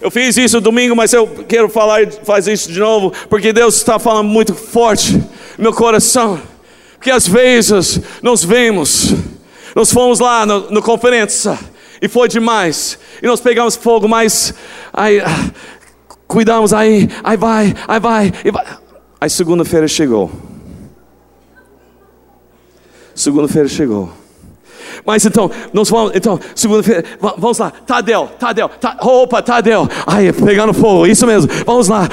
Eu 0.00 0.10
fiz 0.10 0.36
isso 0.36 0.60
domingo, 0.60 0.94
mas 0.94 1.14
eu 1.14 1.26
quero 1.48 1.66
falar, 1.68 2.06
fazer 2.24 2.52
isso 2.52 2.70
de 2.70 2.78
novo, 2.78 3.10
porque 3.30 3.54
Deus 3.54 3.76
está 3.76 3.98
falando 3.98 4.28
muito 4.28 4.54
forte 4.54 5.14
no 5.14 5.22
meu 5.64 5.72
coração. 5.72 6.38
Porque 6.94 7.10
às 7.10 7.26
vezes 7.26 8.00
nós 8.22 8.44
vemos, 8.44 9.14
nós 9.74 9.92
fomos 9.92 10.20
lá 10.20 10.46
no, 10.46 10.70
no 10.70 10.82
conferência 10.82 11.58
e 12.00 12.08
foi 12.08 12.28
demais, 12.28 12.98
e 13.22 13.26
nós 13.26 13.40
pegamos 13.40 13.76
fogo, 13.76 14.06
mas 14.06 14.54
aí 14.92 15.20
ah, 15.20 15.50
cuidamos, 16.26 16.72
aí, 16.72 17.08
aí 17.22 17.36
vai, 17.36 17.74
aí 17.88 18.00
vai, 18.00 18.32
e 18.44 18.50
vai. 18.50 18.64
Aí 19.20 19.30
segunda-feira 19.30 19.88
chegou. 19.88 20.30
Segunda-feira 23.14 23.68
chegou. 23.68 24.12
Mas 25.04 25.24
então, 25.24 25.50
nós 25.72 25.88
vamos, 25.88 26.12
então, 26.14 26.38
segunda-feira, 26.54 27.04
vamos 27.20 27.58
lá, 27.58 27.70
Tadel, 27.70 28.28
Tadel, 28.38 28.68
ta, 28.68 28.96
opa, 29.00 29.42
Tadel, 29.42 29.88
aí, 30.06 30.32
pegando 30.32 30.72
fogo, 30.72 31.06
isso 31.06 31.26
mesmo, 31.26 31.50
vamos 31.64 31.88
lá. 31.88 32.08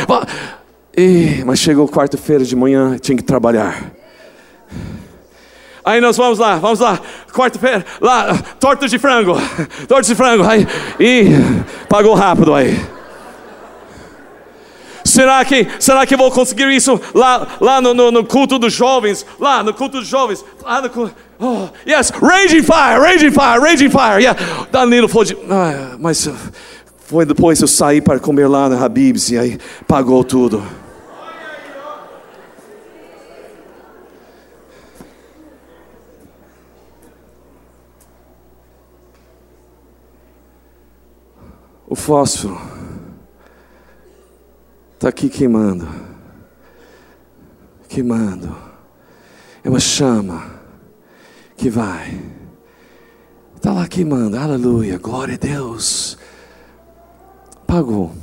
E, 0.96 1.44
mas 1.46 1.60
chegou 1.60 1.88
quarta-feira 1.88 2.44
de 2.44 2.56
manhã, 2.56 2.98
tinha 2.98 3.16
que 3.16 3.24
trabalhar. 3.24 3.92
Aí 5.84 6.00
nós 6.00 6.16
vamos 6.18 6.38
lá, 6.38 6.58
vamos 6.58 6.80
lá, 6.80 7.00
quarta-feira, 7.34 7.86
lá, 8.00 8.38
torta 8.60 8.88
de 8.88 9.00
frango, 9.00 9.36
torta 9.88 10.08
de 10.08 10.16
frango, 10.16 10.44
aí, 10.48 10.68
e 11.00 11.30
pagou 11.90 12.14
rápido 12.14 12.54
aí. 12.54 12.80
Será 15.04 15.44
que, 15.44 15.68
será 15.80 16.06
que 16.06 16.16
vou 16.16 16.32
conseguir 16.32 16.70
isso 16.72 17.00
lá, 17.14 17.48
lá 17.60 17.82
no, 17.82 17.94
no, 17.94 18.12
no 18.12 18.24
culto 18.24 18.60
dos 18.60 18.72
jovens? 18.72 19.26
Lá 19.40 19.64
no 19.64 19.74
culto 19.74 20.00
dos 20.00 20.08
jovens, 20.08 20.46
lá 20.64 20.82
no 20.82 20.90
culto. 20.90 21.14
Oh, 21.40 21.68
yes, 21.88 22.12
raging 22.12 22.62
fire, 22.62 23.00
raging 23.00 23.32
fire, 23.32 23.60
raging 23.60 23.90
fire. 23.90 24.22
Yeah. 24.22 24.40
Danilo 24.72 25.08
falou 25.08 25.26
de. 25.26 25.36
Ah, 25.50 25.96
mas 26.00 26.30
foi 27.08 27.26
depois 27.26 27.60
eu 27.60 27.68
saí 27.68 28.00
para 28.00 28.20
comer 28.20 28.48
lá 28.48 28.70
na 28.70 28.86
Habib's 28.86 29.32
e 29.32 29.38
aí 29.38 29.60
pagou 29.88 30.24
tudo. 30.24 30.64
O 41.92 41.96
fósforo 41.96 42.58
está 44.94 45.10
aqui 45.10 45.28
queimando, 45.28 45.86
queimando. 47.90 48.56
É 49.62 49.68
uma 49.70 49.82
chama 49.82 50.42
que 51.58 51.70
vai. 51.70 52.18
Está 53.58 53.74
lá 53.74 53.90
queimando, 53.90 54.38
aleluia, 54.38 54.98
glória 55.00 55.36
a 55.36 55.38
Deus. 55.38 56.18
Pagou. 57.68 58.14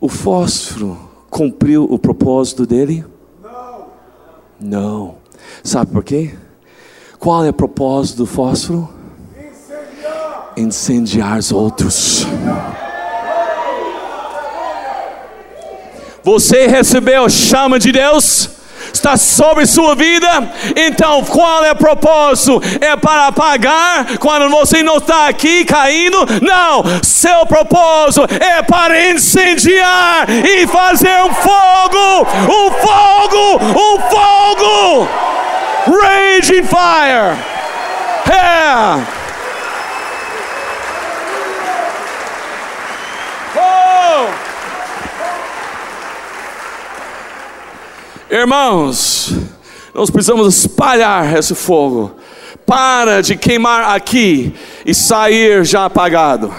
O 0.00 0.08
fósforo 0.08 0.96
cumpriu 1.28 1.82
o 1.82 1.98
propósito 1.98 2.64
dele? 2.64 3.04
Não. 3.42 3.86
Não. 4.60 5.14
Sabe 5.64 5.90
por 5.90 6.04
quê? 6.04 6.32
Qual 7.18 7.44
é 7.44 7.48
o 7.48 7.52
propósito 7.52 8.18
do 8.18 8.26
fósforo? 8.26 8.97
Incendiar, 10.58 11.38
os 11.38 11.52
outros. 11.52 12.26
Você 16.22 16.66
recebeu 16.66 17.24
a 17.24 17.28
chama 17.28 17.78
de 17.78 17.92
Deus? 17.92 18.50
está 18.92 19.16
sobre 19.16 19.66
sua 19.66 19.94
vida. 19.94 20.28
Então, 20.76 21.24
qual 21.24 21.64
é 21.64 21.72
o 21.72 21.76
propósito? 21.76 22.60
É 22.80 22.96
para 22.96 23.28
apagar 23.28 24.18
quando 24.18 24.50
você 24.50 24.82
não 24.82 24.96
está 24.96 25.28
aqui 25.28 25.64
caindo? 25.64 26.18
Não, 26.42 26.82
seu 27.02 27.46
propósito 27.46 28.26
é 28.40 28.62
para 28.62 29.10
incendiar 29.10 30.28
e 30.28 30.66
fazer 30.66 31.22
um 31.22 31.32
fogo, 31.34 32.26
um 32.44 32.70
fogo, 32.72 33.64
um 33.78 34.00
fogo. 34.10 35.08
Raging 35.86 36.64
fire. 36.64 37.38
É. 38.30 39.17
Irmãos, 48.30 49.32
nós 49.94 50.10
precisamos 50.10 50.54
espalhar 50.54 51.34
esse 51.38 51.54
fogo. 51.54 52.14
Para 52.66 53.22
de 53.22 53.34
queimar 53.34 53.96
aqui 53.96 54.54
e 54.84 54.94
sair 54.94 55.64
já 55.64 55.86
apagado. 55.86 56.52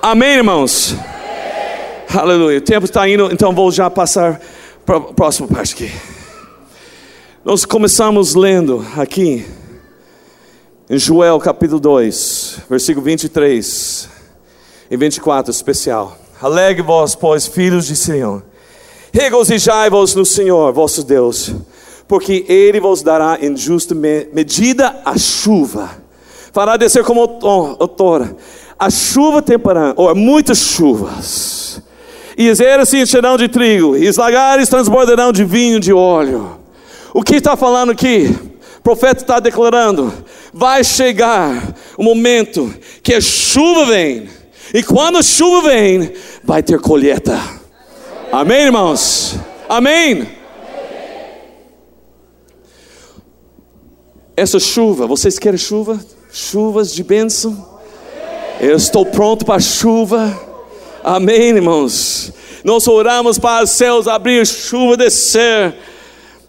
Amém, 0.00 0.36
irmãos? 0.36 0.92
Amém. 0.94 2.22
Aleluia. 2.22 2.56
O 2.56 2.62
tempo 2.62 2.86
está 2.86 3.06
indo, 3.06 3.30
então 3.30 3.54
vou 3.54 3.70
já 3.70 3.90
passar 3.90 4.40
para 4.86 4.96
a 4.96 5.00
próxima 5.00 5.46
parte 5.46 5.74
aqui. 5.74 5.92
Nós 7.44 7.66
começamos 7.66 8.34
lendo 8.34 8.84
aqui 8.96 9.44
em 10.88 10.98
Joel 10.98 11.38
capítulo 11.38 11.78
2, 11.78 12.60
versículo 12.70 13.04
23 13.04 14.08
e 14.90 14.96
24, 14.96 15.50
especial. 15.50 16.16
Alegre-vos, 16.40 17.14
pois, 17.14 17.46
filhos 17.46 17.86
de 17.86 17.94
Sião 17.94 18.51
Regozijai-vos 19.12 20.14
no 20.14 20.24
Senhor, 20.24 20.72
vosso 20.72 21.04
Deus, 21.04 21.54
porque 22.08 22.46
Ele 22.48 22.80
vos 22.80 23.02
dará 23.02 23.38
em 23.42 23.54
justa 23.54 23.94
medida 23.94 25.02
a 25.04 25.18
chuva, 25.18 25.90
fará 26.50 26.78
descer 26.78 27.04
como 27.04 27.20
outrora, 27.20 28.34
a 28.78 28.88
chuva 28.88 29.42
temperã, 29.42 29.92
ou 29.96 30.14
muitas 30.14 30.58
chuvas, 30.58 31.82
e 32.38 32.48
as 32.48 32.58
eras 32.58 32.88
se 32.88 33.02
encherão 33.02 33.36
de 33.36 33.48
trigo, 33.48 33.98
e 33.98 34.08
os 34.08 34.16
lagares 34.16 34.70
transbordarão 34.70 35.30
de 35.30 35.44
vinho 35.44 35.78
de 35.78 35.92
óleo. 35.92 36.58
O 37.12 37.22
que 37.22 37.36
está 37.36 37.54
falando 37.54 37.92
aqui? 37.92 38.34
O 38.78 38.82
profeta 38.82 39.20
está 39.20 39.38
declarando: 39.40 40.10
vai 40.54 40.82
chegar 40.82 41.74
o 41.98 42.02
momento 42.02 42.74
que 43.02 43.12
a 43.12 43.20
chuva 43.20 43.84
vem, 43.84 44.26
e 44.72 44.82
quando 44.82 45.18
a 45.18 45.22
chuva 45.22 45.68
vem, 45.68 46.14
vai 46.42 46.62
ter 46.62 46.80
colheita. 46.80 47.61
Amém, 48.32 48.62
irmãos? 48.62 49.36
Amém? 49.68 50.26
Essa 54.34 54.58
chuva, 54.58 55.06
vocês 55.06 55.38
querem 55.38 55.58
chuva? 55.58 56.00
Chuvas 56.32 56.94
de 56.94 57.04
bênção? 57.04 57.78
Eu 58.58 58.74
estou 58.74 59.04
pronto 59.04 59.44
para 59.44 59.60
chuva. 59.60 60.34
Amém, 61.04 61.50
irmãos? 61.50 62.32
Nós 62.64 62.88
oramos 62.88 63.38
para 63.38 63.64
os 63.64 63.70
céus 63.70 64.08
abrir, 64.08 64.46
chuva 64.46 64.96
descer. 64.96 65.74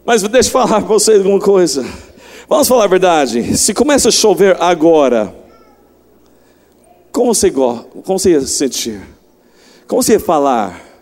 Mas 0.06 0.24
deixa 0.24 0.48
eu 0.48 0.54
falar 0.54 0.80
para 0.80 0.88
vocês 0.88 1.18
alguma 1.18 1.42
coisa. 1.42 1.86
Vamos 2.48 2.70
falar 2.70 2.86
a 2.86 2.88
verdade. 2.88 3.58
Se 3.58 3.74
começa 3.74 4.08
a 4.08 4.12
chover 4.12 4.56
agora, 4.62 5.36
como 7.12 7.36
você, 7.36 7.52
como 7.52 7.86
você 8.06 8.32
ia 8.32 8.42
sentir? 8.48 9.02
Como 9.86 10.02
você 10.02 10.14
ia 10.14 10.20
falar? 10.22 10.93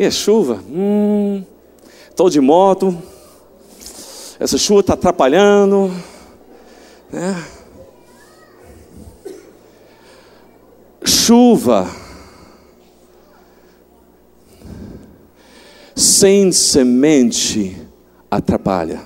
E 0.00 0.04
é 0.04 0.10
chuva? 0.10 0.64
Hum, 0.66 1.44
estou 2.08 2.30
de 2.30 2.40
moto. 2.40 2.96
Essa 4.38 4.56
chuva 4.56 4.80
está 4.80 4.94
atrapalhando. 4.94 5.94
Né? 7.12 7.44
Chuva 11.04 11.86
sem 15.94 16.50
semente 16.50 17.76
atrapalha. 18.30 19.02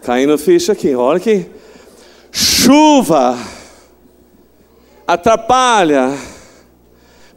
Caindo 0.00 0.38
ficha 0.38 0.72
aqui, 0.72 0.94
olha 0.94 1.18
aqui. 1.18 1.60
Chuva 2.32 3.38
atrapalha 5.06 6.16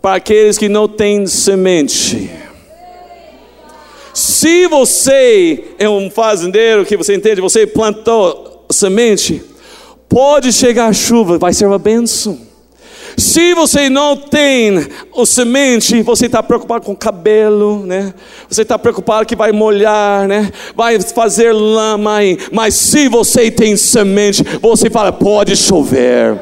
para 0.01 0.15
aqueles 0.15 0.57
que 0.57 0.69
não 0.69 0.87
têm 0.87 1.27
semente. 1.27 2.31
Se 4.13 4.65
você 4.67 5.75
é 5.77 5.89
um 5.89 6.09
fazendeiro 6.09 6.85
que 6.85 6.95
você 6.95 7.13
entende, 7.13 7.41
você 7.41 7.67
plantou 7.67 8.65
semente, 8.71 9.43
pode 10.07 10.53
chegar 10.53 10.95
chuva, 10.95 11.37
vai 11.37 11.51
ser 11.51 11.65
uma 11.65 11.77
benção. 11.77 12.44
Se 13.17 13.53
você 13.53 13.89
não 13.89 14.17
tem 14.17 14.87
o 15.13 15.25
semente, 15.25 16.01
você 16.01 16.25
está 16.25 16.43
preocupado 16.43 16.85
com 16.85 16.95
cabelo, 16.95 17.85
né? 17.85 18.13
Você 18.49 18.63
está 18.63 18.77
preocupado 18.77 19.25
que 19.25 19.35
vai 19.35 19.51
molhar, 19.51 20.27
né? 20.27 20.51
Vai 20.75 20.99
fazer 20.99 21.53
lama 21.53 22.17
aí. 22.17 22.37
Mas 22.51 22.75
se 22.75 23.07
você 23.07 23.49
tem 23.49 23.77
semente, 23.77 24.43
você 24.61 24.89
fala, 24.89 25.13
pode 25.13 25.55
chover. 25.55 26.39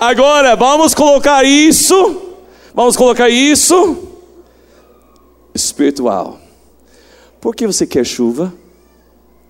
Agora, 0.00 0.56
vamos 0.56 0.94
colocar 0.94 1.44
isso, 1.44 2.34
vamos 2.74 2.96
colocar 2.96 3.30
isso 3.30 3.96
espiritual. 5.54 6.38
Por 7.40 7.54
que 7.54 7.66
você 7.66 7.86
quer 7.86 8.04
chuva 8.04 8.52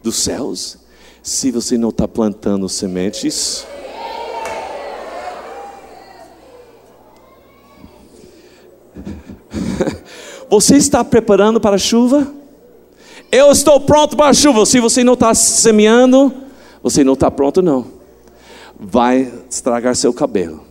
dos 0.03 0.17
céus 0.17 0.77
se 1.23 1.51
você 1.51 1.79
não 1.79 1.89
está 1.89 2.07
plantando 2.07 2.69
sementes? 2.69 3.67
Você 10.55 10.77
está 10.77 11.03
preparando 11.03 11.61
para 11.61 11.75
a 11.75 11.79
chuva? 11.79 12.33
Eu 13.33 13.51
estou 13.51 13.81
pronto 13.81 14.17
para 14.17 14.29
a 14.29 14.33
chuva. 14.33 14.65
Se 14.65 14.79
você 14.79 15.03
não 15.03 15.15
está 15.15 15.35
semeando, 15.35 16.33
você 16.81 17.03
não 17.03 17.15
está 17.15 17.29
pronto, 17.29 17.61
não. 17.61 17.85
Vai 18.79 19.33
estragar 19.51 19.97
seu 19.97 20.13
cabelo. 20.13 20.65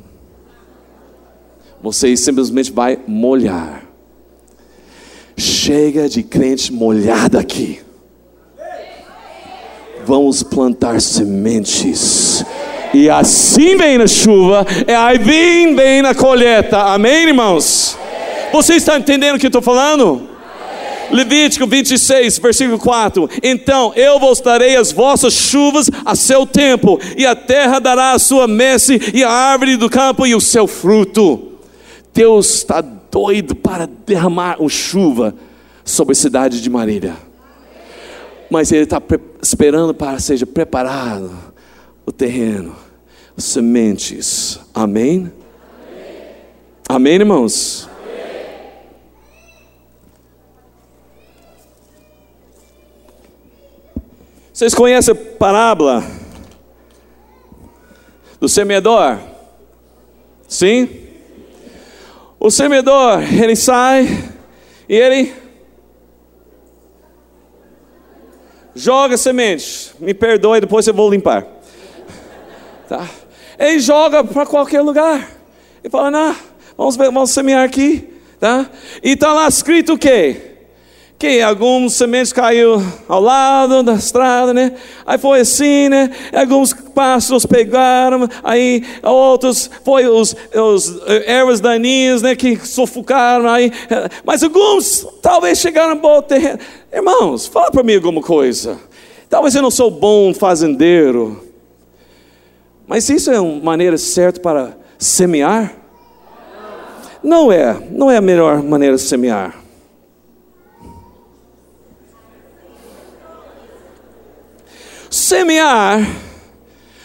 Você 1.82 2.16
simplesmente 2.16 2.72
vai 2.72 2.98
molhar. 3.06 3.84
Chega 5.36 6.08
de 6.08 6.24
crente 6.24 6.72
molhado 6.72 7.38
aqui. 7.38 7.82
Vamos 10.06 10.44
plantar 10.44 11.02
sementes. 11.02 12.46
E 12.94 13.10
assim 13.10 13.76
vem 13.76 14.02
a 14.02 14.08
chuva, 14.08 14.66
e 14.88 14.94
aí 14.94 15.18
vem, 15.18 15.76
vem 15.76 16.00
a 16.06 16.16
colheita. 16.16 16.78
Amém, 16.80 17.28
irmãos? 17.28 17.98
Você 18.54 18.76
está 18.76 19.00
entendendo 19.00 19.36
o 19.36 19.40
que 19.40 19.48
eu 19.48 19.50
estou 19.50 19.64
falando? 19.64 20.30
Levítico 21.10 21.66
26, 21.66 22.38
versículo 22.38 22.78
4: 22.78 23.28
Então 23.42 23.92
eu 23.96 24.20
vos 24.20 24.40
darei 24.42 24.76
as 24.76 24.92
vossas 24.92 25.34
chuvas 25.34 25.90
a 26.06 26.16
seu 26.16 26.46
tempo, 26.46 27.00
e 27.18 27.26
a 27.26 27.36
terra 27.36 27.80
dará 27.80 28.12
a 28.12 28.20
sua 28.20 28.48
messe, 28.48 29.02
e 29.12 29.24
a 29.24 29.30
árvore 29.30 29.76
do 29.76 29.90
campo 29.90 30.28
e 30.28 30.36
o 30.36 30.40
seu 30.40 30.68
fruto. 30.68 31.54
Deus 32.14 32.54
está 32.58 32.80
doido 32.80 33.56
para 33.56 33.90
derramar 34.06 34.62
uma 34.62 34.70
chuva 34.70 35.34
sobre 35.84 36.12
a 36.12 36.16
cidade 36.16 36.62
de 36.62 36.70
Marília, 36.70 37.16
mas 38.52 38.72
Ele 38.72 38.84
está 38.84 39.02
esperando 39.42 39.96
para 39.96 40.20
seja 40.20 40.46
preparado 40.46 41.32
o 42.06 42.12
terreno, 42.12 42.76
as 43.36 43.46
sementes. 43.46 44.60
Amém? 44.76 45.32
Amém, 46.88 47.14
Amém 47.14 47.14
irmãos? 47.16 47.93
Vocês 54.54 54.76
conhecem 54.76 55.16
a 55.16 55.18
parábola 55.40 56.04
do 58.40 58.48
semeador? 58.48 59.18
Sim? 60.48 61.08
O 62.40 62.52
semeador, 62.52 63.24
ele 63.34 63.56
sai 63.56 64.06
e 64.88 64.96
ele 64.96 65.34
joga 68.76 69.18
semente. 69.18 69.92
Me 70.00 70.14
perdoe, 70.14 70.62
depois 70.62 70.86
eu 70.86 70.94
vou 70.94 71.10
limpar. 71.10 71.48
Tá? 72.88 73.10
Ele 73.58 73.80
joga 73.80 74.24
para 74.24 74.46
qualquer 74.46 74.82
lugar. 74.82 75.32
E 75.84 75.90
fala, 75.90 76.12
não, 76.12 76.36
vamos, 76.78 76.96
vamos 76.96 77.32
semear 77.32 77.64
aqui. 77.64 78.08
Tá? 78.40 78.70
E 79.02 79.14
está 79.14 79.34
lá 79.34 79.48
escrito 79.48 79.94
o 79.94 79.98
quê? 79.98 80.53
Que 81.24 81.42
alguns 81.42 81.94
sementes 81.94 82.34
caiu 82.34 82.84
ao 83.08 83.22
lado 83.22 83.82
da 83.82 83.94
estrada, 83.94 84.54
né? 84.54 84.74
Aí 85.06 85.18
foi 85.18 85.40
assim, 85.40 85.88
né? 85.88 86.12
Alguns 86.34 86.74
pássaros 86.74 87.46
pegaram, 87.46 88.28
aí 88.44 88.84
outros 89.02 89.70
foi 89.86 90.06
os, 90.06 90.36
os 90.54 91.02
eh, 91.08 91.32
ervas 91.32 91.62
daninhas, 91.62 92.22
né? 92.22 92.36
Que 92.36 92.58
sufocaram 92.58 93.48
aí. 93.48 93.72
Mas 94.26 94.44
alguns 94.44 95.08
talvez 95.22 95.60
chegaram 95.60 95.96
bom 95.96 96.22
terreno. 96.22 96.60
Irmãos, 96.92 97.48
fala 97.48 97.72
para 97.72 97.84
mim 97.84 97.96
alguma 97.96 98.22
coisa. 98.22 98.78
Talvez 99.30 99.56
eu 99.56 99.62
não 99.62 99.72
sou 99.72 99.90
bom 99.90 100.34
fazendeiro, 100.34 101.42
mas 102.86 103.08
isso 103.08 103.32
é 103.32 103.40
uma 103.40 103.64
maneira 103.64 103.98
certa 103.98 104.42
para 104.42 104.76
semear? 105.00 105.74
Não 107.24 107.50
é, 107.50 107.82
não 107.92 108.12
é 108.12 108.18
a 108.18 108.22
melhor 108.22 108.62
maneira 108.62 108.98
de 108.98 109.04
semear. 109.04 109.63
Semear, 115.14 116.06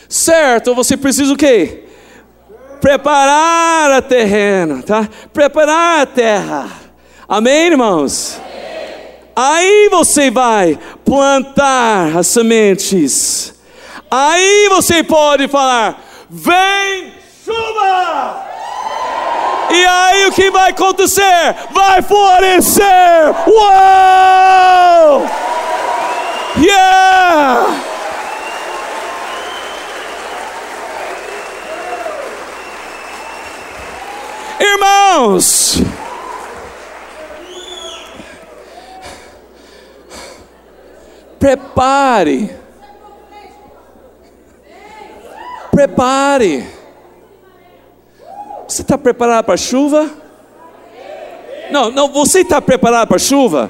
certo? 0.09 0.74
Você 0.74 0.96
precisa 0.96 1.32
o 1.32 1.36
quê? 1.36 1.84
Preparar 2.80 3.92
a 3.92 4.02
terreno, 4.02 4.82
tá? 4.82 5.06
Preparar 5.32 6.02
a 6.02 6.06
terra. 6.06 6.68
Amém, 7.28 7.66
irmãos? 7.66 8.40
Aí 9.36 9.88
você 9.90 10.30
vai 10.30 10.78
plantar 11.04 12.16
as 12.16 12.26
sementes. 12.28 13.54
Aí 14.11 14.68
você 14.70 15.04
pode 15.04 15.46
falar: 15.48 16.02
vem 16.30 17.12
chuva! 17.44 18.46
E 19.70 19.84
aí 19.84 20.26
o 20.26 20.32
que 20.32 20.50
vai 20.50 20.70
acontecer? 20.70 21.54
Vai 21.70 22.00
florescer! 22.00 22.84
Uou! 23.46 25.28
Yeah! 26.61 27.77
Irmãos, 34.78 35.82
prepare, 41.36 42.54
prepare. 45.72 46.64
Você 48.68 48.82
está 48.82 48.96
preparado 48.96 49.46
para 49.46 49.54
a 49.54 49.56
chuva? 49.56 50.08
Não, 51.72 51.90
não, 51.90 52.12
você 52.12 52.42
está 52.42 52.62
preparado 52.62 53.08
para 53.08 53.16
a 53.16 53.18
chuva? 53.18 53.68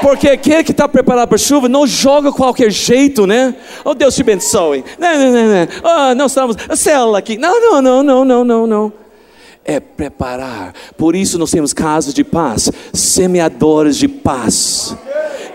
Porque 0.00 0.28
aquele 0.28 0.64
que 0.64 0.72
está 0.72 0.88
preparado 0.88 1.28
para 1.28 1.36
a 1.36 1.38
chuva 1.38 1.68
não 1.68 1.86
joga 1.86 2.32
qualquer 2.32 2.72
jeito, 2.72 3.24
né? 3.24 3.54
Oh, 3.84 3.94
Deus 3.94 4.16
te 4.16 4.22
abençoe. 4.22 4.84
Não, 4.98 5.16
não, 5.16 5.30
não, 5.30 5.46
não. 5.46 5.68
Oh, 5.84 6.14
nós 6.16 6.32
estamos, 6.32 6.56
a 6.68 6.74
célula 6.74 7.20
aqui. 7.20 7.38
Não, 7.38 7.60
não, 7.60 7.80
não, 7.80 8.02
não, 8.02 8.24
não, 8.24 8.44
não, 8.44 8.66
não 8.66 9.01
é 9.64 9.80
preparar. 9.80 10.72
Por 10.96 11.14
isso 11.14 11.38
nós 11.38 11.50
temos 11.50 11.72
casas 11.72 12.14
de 12.14 12.24
paz, 12.24 12.70
semeadores 12.92 13.96
de 13.96 14.08
paz. 14.08 14.96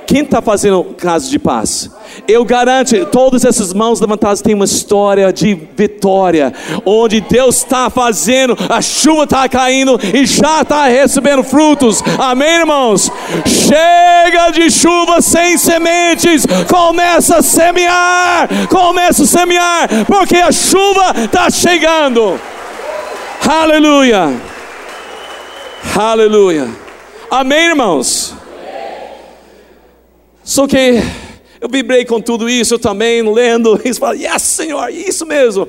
Quem 0.08 0.22
está 0.22 0.42
fazendo 0.42 0.86
casa 0.98 1.30
de 1.30 1.38
paz? 1.38 1.92
Eu 2.26 2.46
garanto, 2.46 3.06
todas 3.08 3.44
essas 3.44 3.74
mãos 3.74 4.00
levantadas 4.00 4.42
têm 4.42 4.56
uma 4.56 4.64
história 4.64 5.34
de 5.34 5.54
vitória, 5.76 6.54
onde 6.86 7.20
Deus 7.20 7.58
está 7.58 7.90
fazendo, 7.90 8.58
a 8.70 8.82
chuva 8.82 9.26
está 9.26 9.50
caindo 9.50 10.00
e 10.14 10.26
já 10.26 10.62
está 10.62 10.86
recebendo 10.86 11.44
frutos. 11.44 12.02
Amém, 12.18 12.60
irmãos? 12.60 13.12
Chega 13.46 14.52
de 14.52 14.72
chuva 14.72 15.22
sem 15.22 15.58
sementes, 15.58 16.46
começa 16.70 17.40
a 17.40 17.44
semear, 17.44 18.48
começa 18.70 19.24
a 19.24 19.28
semear, 19.28 19.90
porque 20.06 20.38
a 20.38 20.54
chuva 20.54 21.14
está 21.26 21.50
chegando. 21.50 22.40
Aleluia. 23.46 24.30
Aleluia. 25.96 26.68
Amém, 27.30 27.68
irmãos? 27.68 28.34
Só 30.44 30.66
que 30.68 31.02
Eu 31.60 31.68
vibrei 31.70 32.06
com 32.06 32.22
tudo 32.22 32.48
isso 32.48 32.78
também, 32.78 33.22
lendo 33.34 33.80
isso, 33.84 34.00
falei, 34.00 34.28
yes, 34.28 34.44
Senhor, 34.44 34.90
isso 34.90 35.26
mesmo. 35.26 35.68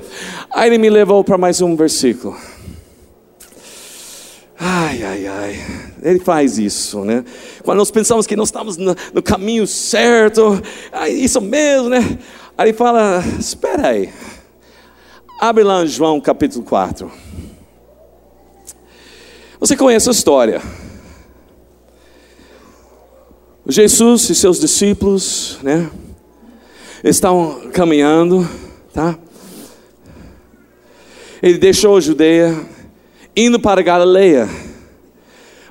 Aí 0.51 0.69
ele 0.69 0.77
me 0.77 0.89
levou 0.89 1.23
para 1.23 1.37
mais 1.37 1.61
um 1.61 1.75
versículo. 1.75 2.37
Ai, 4.59 5.01
ai, 5.03 5.27
ai. 5.27 5.65
Ele 6.03 6.19
faz 6.19 6.59
isso, 6.59 7.03
né? 7.03 7.23
Quando 7.63 7.79
nós 7.79 7.89
pensamos 7.89 8.27
que 8.27 8.35
nós 8.35 8.49
estamos 8.49 8.77
no, 8.77 8.95
no 9.13 9.23
caminho 9.23 9.65
certo, 9.65 10.61
é 10.91 11.09
isso 11.09 11.41
mesmo, 11.41 11.89
né? 11.89 12.19
Aí 12.57 12.69
ele 12.69 12.77
fala: 12.77 13.23
Espera 13.39 13.87
aí. 13.87 14.09
Abre 15.39 15.63
lá 15.63 15.83
em 15.83 15.87
João 15.87 16.19
capítulo 16.19 16.63
4. 16.65 17.09
Você 19.59 19.75
conhece 19.75 20.07
a 20.07 20.13
história. 20.13 20.61
Jesus 23.67 24.29
e 24.29 24.35
seus 24.35 24.57
discípulos, 24.57 25.59
né? 25.61 25.91
Estão 27.03 27.69
caminhando, 27.73 28.47
tá? 28.93 29.19
Ele 31.43 31.57
deixou 31.57 31.97
a 31.97 31.99
Judeia 31.99 32.57
indo 33.35 33.59
para 33.59 33.81
Galileia. 33.81 34.47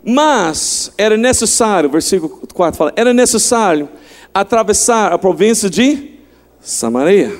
Mas 0.05 0.93
era 0.99 1.17
necessário, 1.17 1.89
versículo 1.91 2.47
4 2.55 2.77
fala, 2.77 2.93
era 2.95 3.15
necessário 3.15 3.89
atravessar 4.35 5.13
a 5.13 5.19
província 5.19 5.69
de 5.71 6.19
Samaria. 6.61 7.35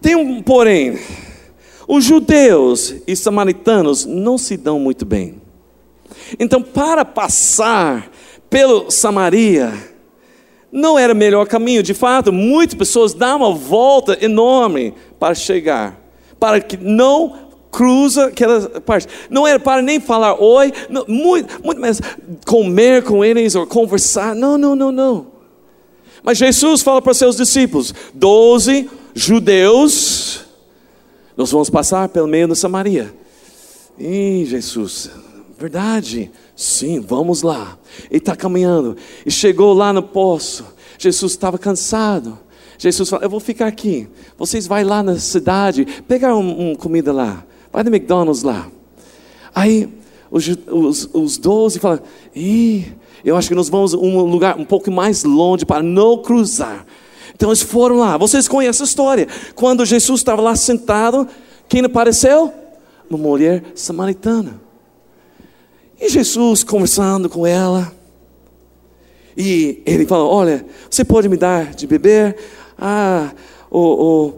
Tem 0.00 0.14
um 0.14 0.40
porém, 0.40 0.98
os 1.86 2.04
judeus 2.04 2.94
e 3.06 3.14
samaritanos 3.14 4.04
não 4.06 4.38
se 4.38 4.56
dão 4.56 4.78
muito 4.78 5.04
bem. 5.04 5.42
Então, 6.38 6.62
para 6.62 7.04
passar 7.04 8.10
pelo 8.48 8.90
Samaria, 8.90 9.72
não 10.70 10.98
era 10.98 11.12
o 11.12 11.16
melhor 11.16 11.46
caminho. 11.46 11.82
De 11.82 11.94
fato, 11.94 12.32
muitas 12.32 12.76
pessoas 12.76 13.14
dão 13.14 13.38
uma 13.38 13.54
volta 13.54 14.18
enorme 14.20 14.94
para 15.18 15.34
chegar, 15.34 16.00
para 16.38 16.60
que 16.60 16.76
não 16.76 17.44
cruza 17.70 18.26
aquela 18.26 18.80
parte. 18.80 19.08
Não 19.28 19.46
era 19.46 19.58
para 19.58 19.82
nem 19.82 19.98
falar 19.98 20.40
oi, 20.40 20.72
não, 20.88 21.04
muito, 21.08 21.60
muito 21.62 21.80
mais 21.80 22.00
comer 22.46 23.02
com 23.02 23.24
eles 23.24 23.54
ou 23.54 23.66
conversar. 23.66 24.34
Não, 24.34 24.56
não, 24.56 24.76
não, 24.76 24.92
não. 24.92 25.26
Mas 26.22 26.38
Jesus 26.38 26.82
fala 26.82 27.02
para 27.02 27.12
seus 27.12 27.36
discípulos: 27.36 27.92
doze 28.14 28.88
judeus, 29.14 30.13
nós 31.36 31.50
vamos 31.50 31.70
passar 31.70 32.08
pelo 32.08 32.28
meio 32.28 32.48
da 32.48 32.54
Samaria. 32.54 33.14
E 33.98 34.44
Jesus, 34.46 35.10
verdade, 35.58 36.30
sim, 36.56 37.00
vamos 37.00 37.42
lá. 37.42 37.78
Ele 38.10 38.18
está 38.18 38.36
caminhando 38.36 38.96
e 39.24 39.30
chegou 39.30 39.72
lá 39.72 39.92
no 39.92 40.02
poço. 40.02 40.64
Jesus 40.98 41.32
estava 41.32 41.58
cansado. 41.58 42.38
Jesus 42.78 43.08
falou: 43.08 43.24
Eu 43.24 43.30
vou 43.30 43.40
ficar 43.40 43.66
aqui. 43.66 44.08
Vocês 44.36 44.66
vão 44.66 44.84
lá 44.84 45.02
na 45.02 45.18
cidade, 45.18 45.84
pegar 46.06 46.34
uma 46.34 46.52
um 46.52 46.74
comida 46.74 47.12
lá. 47.12 47.44
Vai 47.72 47.82
no 47.82 47.94
McDonald's 47.94 48.42
lá. 48.42 48.68
Aí 49.54 49.88
os, 50.30 50.48
os, 50.68 51.10
os 51.12 51.38
12 51.38 51.78
falam: 51.78 52.00
Ih, 52.34 52.92
eu 53.24 53.36
acho 53.36 53.48
que 53.48 53.54
nós 53.54 53.68
vamos 53.68 53.94
um 53.94 54.20
lugar 54.22 54.58
um 54.58 54.64
pouco 54.64 54.90
mais 54.90 55.24
longe 55.24 55.64
para 55.64 55.82
não 55.82 56.18
cruzar. 56.18 56.84
Então 57.34 57.48
eles 57.48 57.62
foram 57.62 57.96
lá. 57.96 58.16
Vocês 58.16 58.46
conhecem 58.48 58.84
a 58.84 58.86
história. 58.86 59.28
Quando 59.54 59.84
Jesus 59.84 60.20
estava 60.20 60.40
lá 60.40 60.54
sentado, 60.56 61.28
quem 61.68 61.84
apareceu? 61.84 62.52
Uma 63.08 63.18
mulher 63.18 63.62
samaritana. 63.74 64.60
E 66.00 66.08
Jesus 66.08 66.62
conversando 66.62 67.28
com 67.28 67.46
ela. 67.46 67.92
E 69.36 69.82
ele 69.84 70.06
falou: 70.06 70.30
Olha, 70.30 70.64
você 70.88 71.04
pode 71.04 71.28
me 71.28 71.36
dar 71.36 71.74
de 71.74 71.86
beber? 71.86 72.36
Ah, 72.78 73.32
o, 73.70 74.34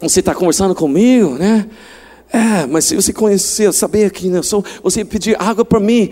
você 0.00 0.20
está 0.20 0.34
conversando 0.34 0.74
comigo, 0.74 1.34
né? 1.34 1.68
É, 2.32 2.66
mas 2.66 2.86
se 2.86 2.96
você 2.96 3.12
conhecer, 3.12 3.72
saber 3.72 4.10
quem 4.10 4.34
eu 4.34 4.42
sou, 4.42 4.64
você 4.82 5.04
pedir 5.04 5.40
água 5.40 5.64
para 5.64 5.78
mim. 5.78 6.10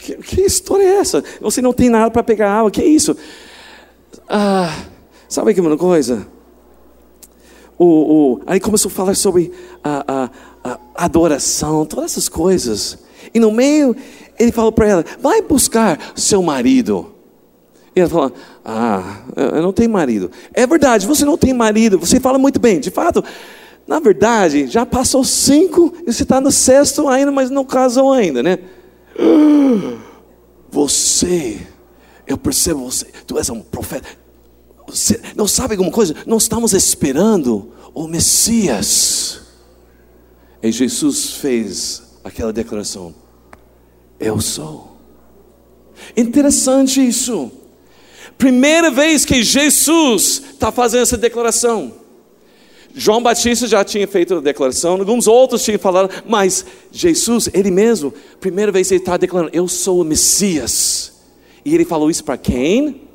Que, 0.00 0.16
que, 0.16 0.40
história 0.40 0.82
é 0.82 0.96
essa? 0.96 1.22
Você 1.40 1.62
não 1.62 1.72
tem 1.72 1.88
nada 1.88 2.10
para 2.10 2.24
pegar 2.24 2.50
água, 2.50 2.70
que 2.70 2.82
isso? 2.82 3.16
Ah, 4.28 4.74
sabe 5.30 5.54
que 5.54 5.60
uma 5.60 5.76
coisa? 5.78 6.26
O, 7.78 7.86
o, 7.86 8.40
aí 8.46 8.60
começou 8.60 8.90
a 8.90 8.94
falar 8.94 9.14
sobre 9.14 9.50
a, 9.82 10.04
a, 10.06 10.30
a 10.62 11.04
adoração, 11.06 11.86
todas 11.86 12.12
essas 12.12 12.28
coisas. 12.28 12.98
E 13.32 13.40
no 13.40 13.50
meio, 13.50 13.96
ele 14.38 14.52
falou 14.52 14.72
para 14.72 14.86
ela: 14.86 15.04
vai 15.18 15.40
buscar 15.40 16.12
seu 16.14 16.42
marido. 16.42 17.14
E 17.96 18.00
ela 18.00 18.10
falou: 18.10 18.32
Ah, 18.62 19.22
eu 19.34 19.62
não 19.62 19.72
tenho 19.72 19.88
marido. 19.88 20.30
É 20.52 20.66
verdade, 20.66 21.06
você 21.06 21.24
não 21.24 21.38
tem 21.38 21.54
marido. 21.54 21.98
Você 21.98 22.20
fala 22.20 22.38
muito 22.38 22.60
bem, 22.60 22.80
de 22.80 22.90
fato. 22.90 23.24
Na 23.86 23.98
verdade, 23.98 24.66
já 24.66 24.84
passou 24.84 25.24
cinco 25.24 25.92
e 26.06 26.12
você 26.12 26.22
está 26.22 26.40
no 26.40 26.52
sexto 26.52 27.08
ainda, 27.08 27.32
mas 27.32 27.50
não 27.50 27.64
casou 27.64 28.12
ainda, 28.12 28.42
né? 28.42 28.58
Você, 30.72 31.58
eu 32.24 32.38
percebo 32.38 32.88
você, 32.88 33.06
tu 33.26 33.36
és 33.36 33.50
um 33.50 33.60
profeta. 33.60 34.06
Não 35.36 35.46
sabe 35.46 35.74
alguma 35.74 35.90
coisa? 35.90 36.14
Nós 36.26 36.42
estamos 36.42 36.72
esperando 36.72 37.72
o 37.94 38.06
Messias. 38.06 39.40
E 40.62 40.70
Jesus 40.70 41.34
fez 41.34 42.02
aquela 42.22 42.52
declaração: 42.52 43.14
Eu 44.18 44.40
sou. 44.40 44.96
Interessante 46.16 47.06
isso. 47.06 47.50
Primeira 48.36 48.90
vez 48.90 49.24
que 49.24 49.42
Jesus 49.42 50.42
está 50.52 50.72
fazendo 50.72 51.02
essa 51.02 51.18
declaração. 51.18 51.94
João 52.94 53.22
Batista 53.22 53.66
já 53.66 53.84
tinha 53.84 54.06
feito 54.08 54.36
a 54.36 54.40
declaração, 54.40 54.92
alguns 54.92 55.28
outros 55.28 55.62
tinham 55.62 55.78
falado, 55.78 56.10
mas 56.26 56.66
Jesus, 56.90 57.48
ele 57.52 57.70
mesmo, 57.70 58.12
primeira 58.40 58.72
vez 58.72 58.90
ele 58.90 59.00
está 59.00 59.16
declarando: 59.16 59.54
Eu 59.54 59.68
sou 59.68 60.00
o 60.00 60.04
Messias. 60.04 61.12
E 61.64 61.74
ele 61.74 61.84
falou 61.84 62.10
isso 62.10 62.24
para 62.24 62.38
quem? 62.38 63.09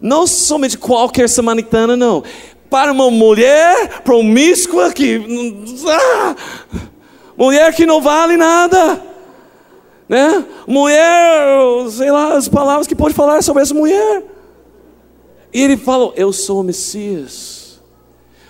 Não 0.00 0.26
somente 0.26 0.78
qualquer 0.78 1.28
samaritana, 1.28 1.96
não. 1.96 2.22
Para 2.70 2.92
uma 2.92 3.10
mulher 3.10 4.02
promíscua 4.02 4.92
que. 4.92 5.20
Ah, 5.88 6.36
mulher 7.36 7.74
que 7.74 7.84
não 7.84 8.00
vale 8.00 8.36
nada. 8.36 9.02
Né? 10.08 10.44
Mulher, 10.66 11.88
sei 11.90 12.10
lá, 12.10 12.34
as 12.34 12.48
palavras 12.48 12.86
que 12.86 12.94
pode 12.94 13.14
falar 13.14 13.42
sobre 13.42 13.62
essa 13.62 13.74
mulher. 13.74 14.24
E 15.52 15.62
ele 15.62 15.76
falou: 15.76 16.12
Eu 16.16 16.32
sou 16.32 16.60
o 16.60 16.64
Messias. 16.64 17.80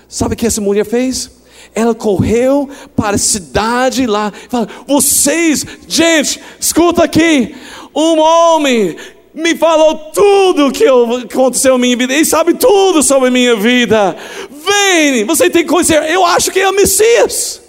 Sabe 0.09 0.35
o 0.35 0.37
que 0.37 0.47
essa 0.47 0.61
mulher 0.61 0.85
fez? 0.85 1.31
Ela 1.75 1.95
correu 1.95 2.69
para 2.97 3.15
a 3.15 3.19
cidade 3.19 4.07
lá. 4.07 4.33
Fala, 4.49 4.67
vocês, 4.87 5.65
gente, 5.87 6.41
escuta 6.59 7.05
aqui. 7.05 7.55
Um 7.95 8.19
homem 8.19 8.97
me 9.33 9.57
falou 9.57 9.95
tudo 10.13 10.73
que 10.73 10.85
aconteceu 10.87 11.73
na 11.73 11.79
minha 11.79 11.97
vida. 11.97 12.13
Ele 12.13 12.25
sabe 12.25 12.55
tudo 12.55 13.03
sobre 13.03 13.29
a 13.29 13.31
minha 13.31 13.57
vida. 13.57 14.17
Vem, 14.51 15.25
você 15.25 15.49
tem 15.49 15.63
que 15.63 15.71
conhecer. 15.71 16.03
Eu 16.11 16.25
acho 16.25 16.51
que 16.51 16.59
é 16.59 16.69
o 16.69 16.75
Messias. 16.75 17.63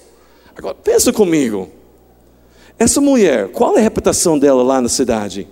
Agora, 0.56 0.76
pensa 0.76 1.14
comigo. 1.14 1.70
Essa 2.80 3.00
mulher, 3.00 3.50
qual 3.50 3.76
é 3.78 3.80
a 3.80 3.84
reputação 3.84 4.40
dela 4.40 4.64
lá 4.64 4.82
na 4.82 4.90
cidade? 4.90 5.48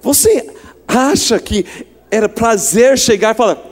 Você 0.00 0.46
acha 0.88 1.38
que 1.38 1.66
era 2.10 2.28
prazer 2.28 2.98
chegar 2.98 3.34
e 3.34 3.36
falar: 3.36 3.62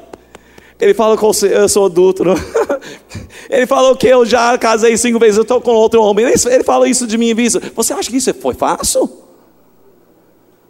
ele 0.82 0.94
fala 0.94 1.16
você, 1.16 1.56
eu 1.56 1.68
sou 1.68 1.86
adulto. 1.86 2.24
Ele 3.48 3.66
falou 3.66 3.94
que 3.94 4.08
eu 4.08 4.24
já 4.24 4.56
casei 4.56 4.96
cinco 4.96 5.18
vezes, 5.18 5.36
eu 5.36 5.42
estou 5.42 5.60
com 5.60 5.70
outro 5.72 6.02
homem. 6.02 6.24
Ele 6.24 6.64
falou 6.64 6.86
isso 6.86 7.06
de 7.06 7.18
minha 7.18 7.34
vista. 7.34 7.60
Você 7.76 7.92
acha 7.92 8.10
que 8.10 8.16
isso 8.16 8.32
foi 8.34 8.54
fácil? 8.54 9.08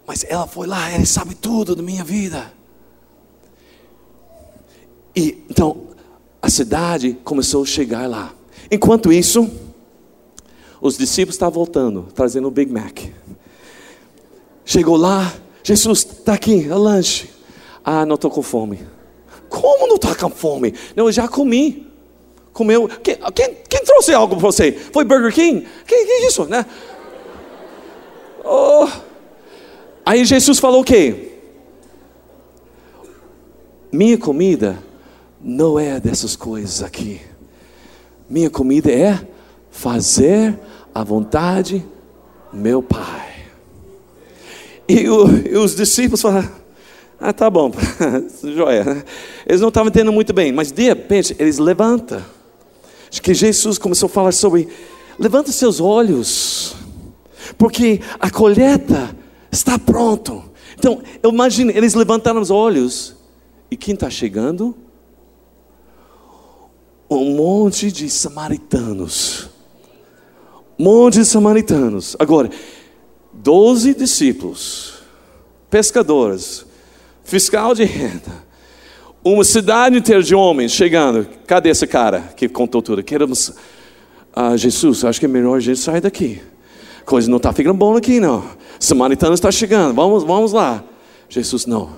Mas 0.05 0.25
ela 0.27 0.45
foi 0.45 0.67
lá, 0.67 0.91
ele 0.91 1.05
sabe 1.05 1.33
tudo 1.35 1.75
da 1.75 1.81
minha 1.81 2.03
vida. 2.03 2.51
E 5.15 5.43
então 5.49 5.87
a 6.41 6.49
cidade 6.49 7.17
começou 7.23 7.63
a 7.63 7.65
chegar 7.65 8.09
lá. 8.09 8.33
Enquanto 8.69 9.13
isso, 9.13 9.49
os 10.81 10.97
discípulos 10.97 11.35
estavam 11.35 11.53
voltando, 11.53 12.07
trazendo 12.13 12.47
o 12.47 12.51
Big 12.51 12.71
Mac. 12.71 12.99
Chegou 14.65 14.97
lá, 14.97 15.33
Jesus 15.63 15.99
está 15.99 16.33
aqui, 16.33 16.67
é 16.69 16.75
lanche. 16.75 17.29
Ah, 17.83 18.05
não 18.05 18.15
estou 18.15 18.31
com 18.31 18.41
fome. 18.41 18.79
Como 19.49 19.87
não 19.87 19.95
está 19.95 20.15
com 20.15 20.29
fome? 20.29 20.73
Não, 20.95 21.05
eu 21.05 21.11
já 21.11 21.27
comi. 21.27 21.87
Comeu. 22.51 22.87
Quem, 22.87 23.17
quem, 23.33 23.57
quem 23.69 23.83
trouxe 23.83 24.13
algo 24.13 24.35
para 24.35 24.45
você? 24.45 24.71
Foi 24.71 25.03
Burger 25.03 25.33
King? 25.33 25.67
Que, 25.85 26.05
que 26.05 26.11
é 26.11 26.27
isso, 26.27 26.45
né? 26.45 26.65
Oh. 28.43 28.87
Aí 30.05 30.25
Jesus 30.25 30.59
falou 30.59 30.81
o 30.81 30.83
quê? 30.83 31.31
Minha 33.91 34.17
comida 34.17 34.77
não 35.41 35.79
é 35.79 35.99
dessas 35.99 36.35
coisas 36.35 36.81
aqui. 36.83 37.21
Minha 38.29 38.49
comida 38.49 38.91
é 38.91 39.27
fazer 39.69 40.59
a 40.93 41.03
vontade 41.03 41.85
meu 42.51 42.81
Pai. 42.81 43.33
E, 44.87 45.07
o, 45.07 45.47
e 45.47 45.55
os 45.55 45.75
discípulos 45.75 46.21
falaram: 46.21 46.51
Ah, 47.19 47.31
tá 47.31 47.49
bom, 47.49 47.71
joia. 48.43 49.05
Eles 49.45 49.61
não 49.61 49.69
estavam 49.69 49.89
entendendo 49.89 50.11
muito 50.11 50.33
bem, 50.33 50.51
mas 50.51 50.71
de 50.71 50.83
repente 50.83 51.35
eles 51.39 51.57
levantam. 51.57 52.21
Acho 53.09 53.21
que 53.21 53.33
Jesus 53.33 53.77
começou 53.77 54.07
a 54.07 54.09
falar 54.09 54.31
sobre: 54.31 54.67
levanta 55.17 55.51
seus 55.51 55.79
olhos, 55.79 56.75
porque 57.57 58.01
a 58.19 58.29
colheita 58.29 59.15
está 59.53 59.77
pronto. 59.77 60.43
Então, 60.77 61.01
eu 61.21 61.29
imagino, 61.29 61.71
eles 61.71 61.93
levantaram 61.93 62.41
os 62.41 62.49
olhos, 62.49 63.15
e 63.69 63.77
quem 63.77 63.93
está 63.93 64.09
chegando? 64.09 64.75
Um 67.09 67.35
monte 67.35 67.91
de 67.91 68.09
samaritanos. 68.09 69.49
Um 70.77 70.83
monte 70.83 71.19
de 71.19 71.25
samaritanos. 71.25 72.15
Agora, 72.17 72.49
doze 73.31 73.93
discípulos, 73.93 74.95
pescadores, 75.69 76.65
fiscal 77.23 77.75
de 77.75 77.83
renda, 77.83 78.43
uma 79.23 79.43
cidade 79.43 79.97
inteira 79.97 80.23
de 80.23 80.33
homens 80.33 80.71
chegando. 80.71 81.27
Cadê 81.45 81.69
esse 81.69 81.85
cara 81.85 82.33
que 82.35 82.49
contou 82.49 82.81
tudo? 82.81 83.03
Queremos, 83.03 83.53
ah, 84.35 84.57
Jesus, 84.57 85.05
acho 85.05 85.19
que 85.19 85.25
é 85.25 85.29
melhor 85.29 85.57
a 85.57 85.59
gente 85.59 85.79
sair 85.79 86.01
daqui. 86.01 86.41
Coisa 87.05 87.29
não 87.29 87.37
está 87.37 87.51
ficando 87.51 87.77
bom 87.77 87.95
aqui, 87.97 88.19
não. 88.19 88.43
Samaritano 88.79 89.33
está 89.33 89.51
chegando, 89.51 89.93
vamos, 89.93 90.23
vamos 90.23 90.51
lá. 90.51 90.83
Jesus, 91.29 91.65
não. 91.65 91.89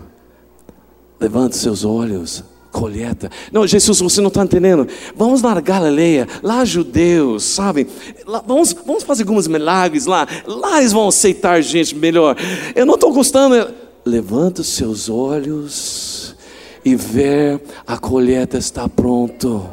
Levante 1.20 1.56
seus 1.58 1.84
olhos 1.86 2.44
colheita. 2.76 3.32
Não, 3.54 3.66
Jesus, 3.66 4.02
você 4.02 4.20
não 4.20 4.28
está 4.28 4.44
entendendo. 4.44 4.86
Vamos 5.16 5.42
lá 5.42 5.56
na 5.56 5.62
Galileia, 5.62 6.28
lá 6.44 6.66
judeus, 6.66 7.44
sabe? 7.44 7.88
Lá, 8.28 8.44
vamos, 8.46 8.74
vamos 8.86 9.04
fazer 9.04 9.24
alguns 9.24 9.48
milagres 9.48 10.06
lá. 10.06 10.28
Lá 10.46 10.80
eles 10.80 10.92
vão 10.92 11.08
aceitar 11.08 11.62
gente 11.62 11.96
melhor. 11.96 12.36
Eu 12.76 12.86
não 12.86 12.96
estou 12.96 13.14
gostando. 13.14 13.74
Levanta 14.06 14.62
seus 14.62 15.10
olhos 15.10 16.36
e 16.84 16.96
ver 16.96 17.62
a 17.88 17.98
colheita 17.98 18.58
está 18.58 18.90
pronto. 18.90 19.68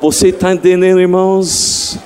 Você 0.00 0.28
está 0.28 0.52
entendendo, 0.52 1.00
irmãos? 1.00 1.98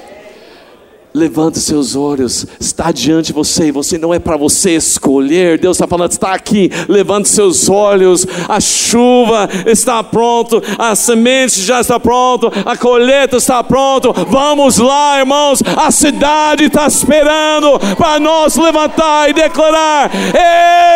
Levante 1.14 1.58
seus 1.58 1.94
olhos, 1.94 2.46
está 2.58 2.90
diante 2.90 3.26
de 3.26 3.32
você, 3.34 3.70
você 3.70 3.98
não 3.98 4.14
é 4.14 4.18
para 4.18 4.34
você 4.34 4.76
escolher. 4.76 5.58
Deus 5.58 5.76
está 5.76 5.86
falando, 5.86 6.10
está 6.10 6.32
aqui. 6.32 6.70
Levante 6.88 7.28
seus 7.28 7.68
olhos, 7.68 8.26
a 8.48 8.58
chuva 8.60 9.46
está 9.66 10.02
pronto, 10.02 10.62
a 10.78 10.94
semente 10.94 11.60
já 11.60 11.82
está 11.82 12.00
pronto, 12.00 12.50
a 12.64 12.74
colheita 12.78 13.36
está 13.36 13.62
pronto. 13.62 14.10
Vamos 14.26 14.78
lá, 14.78 15.18
irmãos. 15.18 15.62
A 15.76 15.90
cidade 15.90 16.64
está 16.64 16.86
esperando 16.86 17.78
para 17.98 18.18
nós 18.18 18.56
levantar 18.56 19.28
e 19.28 19.34
declarar: 19.34 20.10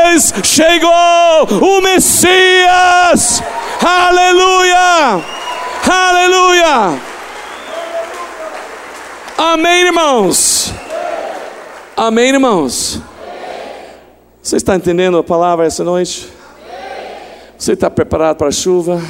Eis 0.08 0.32
chegou 0.42 0.90
o 1.60 1.82
Messias. 1.82 3.42
Aleluia! 3.84 5.15
Amém, 9.58 9.86
irmãos? 9.86 10.70
Amém, 11.96 12.28
irmãos? 12.28 13.00
Você 14.42 14.56
está 14.56 14.76
entendendo 14.76 15.16
a 15.16 15.24
palavra 15.24 15.64
essa 15.64 15.82
noite? 15.82 16.28
Você 17.56 17.72
está 17.72 17.88
preparado 17.88 18.36
para 18.36 18.48
a 18.48 18.52
chuva? 18.52 19.00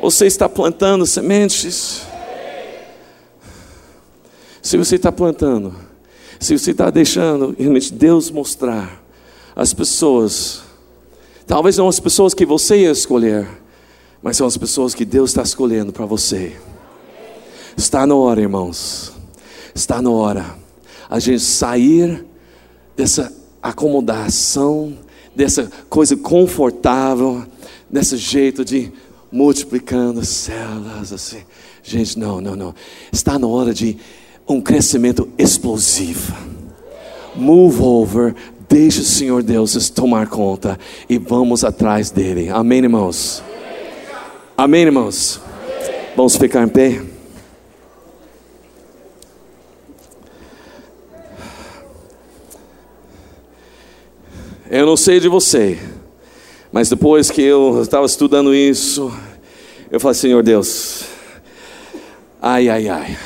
Você 0.00 0.24
está 0.24 0.48
plantando 0.48 1.04
sementes? 1.04 2.00
Se 4.62 4.78
você 4.78 4.96
está 4.96 5.12
plantando, 5.12 5.74
se 6.40 6.58
você 6.58 6.70
está 6.70 6.88
deixando 6.88 7.54
realmente 7.58 7.92
Deus 7.92 8.30
mostrar 8.30 9.02
as 9.54 9.74
pessoas, 9.74 10.62
talvez 11.46 11.76
não 11.76 11.88
as 11.88 12.00
pessoas 12.00 12.32
que 12.32 12.46
você 12.46 12.78
ia 12.78 12.90
escolher, 12.90 13.46
mas 14.22 14.38
são 14.38 14.46
as 14.46 14.56
pessoas 14.56 14.94
que 14.94 15.04
Deus 15.04 15.28
está 15.28 15.42
escolhendo 15.42 15.92
para 15.92 16.06
você. 16.06 16.56
Está 17.76 18.06
na 18.06 18.14
hora, 18.14 18.40
irmãos. 18.40 19.15
Está 19.76 20.00
na 20.00 20.08
hora 20.10 20.56
a 21.08 21.20
gente 21.20 21.40
sair 21.40 22.24
dessa 22.96 23.30
acomodação, 23.62 24.96
dessa 25.34 25.70
coisa 25.90 26.16
confortável, 26.16 27.44
desse 27.90 28.16
jeito 28.16 28.64
de 28.64 28.90
multiplicando 29.30 30.24
células 30.24 31.12
assim. 31.12 31.42
Gente, 31.82 32.18
não, 32.18 32.40
não, 32.40 32.56
não. 32.56 32.74
Está 33.12 33.38
na 33.38 33.46
hora 33.46 33.74
de 33.74 33.98
um 34.48 34.62
crescimento 34.62 35.28
explosivo. 35.36 36.34
Move 37.34 37.82
over, 37.82 38.34
deixe 38.66 39.00
o 39.00 39.04
Senhor 39.04 39.42
Deus 39.42 39.90
tomar 39.90 40.26
conta 40.28 40.78
e 41.06 41.18
vamos 41.18 41.64
atrás 41.64 42.10
dele. 42.10 42.48
Amém, 42.48 42.78
irmãos? 42.78 43.42
Amém, 44.56 44.84
irmãos? 44.84 45.38
Vamos 46.16 46.34
ficar 46.34 46.64
em 46.64 46.68
pé? 46.68 47.15
Eu 54.68 54.84
não 54.84 54.96
sei 54.96 55.20
de 55.20 55.28
você, 55.28 55.78
mas 56.72 56.88
depois 56.88 57.30
que 57.30 57.40
eu 57.40 57.82
estava 57.82 58.04
estudando 58.04 58.52
isso, 58.52 59.12
eu 59.92 60.00
falei, 60.00 60.16
Senhor 60.16 60.42
Deus, 60.42 61.04
ai, 62.42 62.68
ai, 62.68 62.88
ai, 62.88 63.16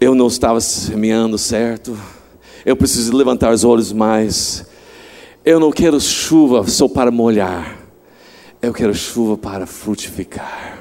eu 0.00 0.14
não 0.14 0.28
estava 0.28 0.60
semeando 0.60 1.36
certo, 1.36 1.98
eu 2.64 2.76
preciso 2.76 3.16
levantar 3.16 3.52
os 3.52 3.64
olhos 3.64 3.92
mais, 3.92 4.66
eu 5.44 5.58
não 5.58 5.72
quero 5.72 6.00
chuva 6.00 6.64
só 6.68 6.86
para 6.86 7.10
molhar, 7.10 7.76
eu 8.62 8.72
quero 8.72 8.94
chuva 8.94 9.36
para 9.36 9.66
frutificar. 9.66 10.78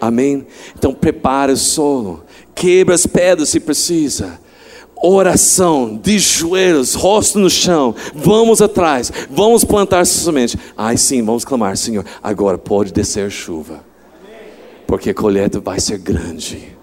Amém? 0.00 0.46
Então 0.78 0.94
prepare 0.94 1.50
o 1.50 1.56
solo, 1.56 2.24
quebra 2.54 2.94
as 2.94 3.06
pedras 3.06 3.48
se 3.48 3.58
precisa 3.58 4.38
oração, 5.02 5.98
de 6.02 6.18
joelhos, 6.18 6.94
rosto 6.94 7.38
no 7.38 7.48
chão, 7.48 7.94
vamos 8.14 8.60
atrás, 8.60 9.10
vamos 9.30 9.64
plantar 9.64 10.04
semente. 10.06 10.58
Ai 10.76 10.96
sim, 10.96 11.22
vamos 11.22 11.44
clamar, 11.44 11.76
Senhor, 11.76 12.04
agora 12.22 12.58
pode 12.58 12.92
descer 12.92 13.30
chuva, 13.30 13.84
porque 14.86 15.10
a 15.10 15.14
colheita 15.14 15.60
vai 15.60 15.80
ser 15.80 15.98
grande. 15.98 16.76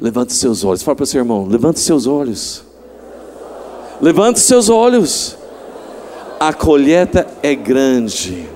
Levante 0.00 0.32
seus 0.32 0.64
olhos, 0.64 0.82
fala 0.82 0.96
para 0.96 1.04
o 1.04 1.06
seu 1.06 1.20
irmão, 1.20 1.46
levante 1.46 1.80
seus 1.80 2.06
olhos. 2.06 2.64
Levante 4.00 4.38
seus 4.38 4.68
olhos. 4.68 5.36
A 6.38 6.52
colheita 6.52 7.26
é 7.42 7.52
grande 7.52 8.46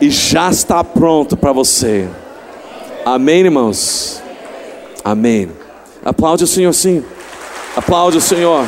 e 0.00 0.10
já 0.10 0.50
está 0.50 0.82
pronto 0.82 1.36
para 1.36 1.52
você. 1.52 2.08
Amém, 3.04 3.40
irmãos? 3.40 4.22
Amém. 5.04 5.50
Aplaude 6.02 6.44
o 6.44 6.46
Senhor 6.46 6.72
sim. 6.72 7.04
Aplaude 7.76 8.18
o 8.18 8.20
Senhor. 8.20 8.64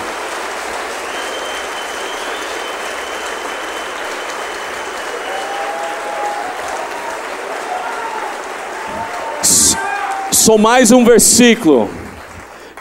Só 10.32 10.58
mais 10.58 10.90
um 10.90 11.04
versículo. 11.04 11.88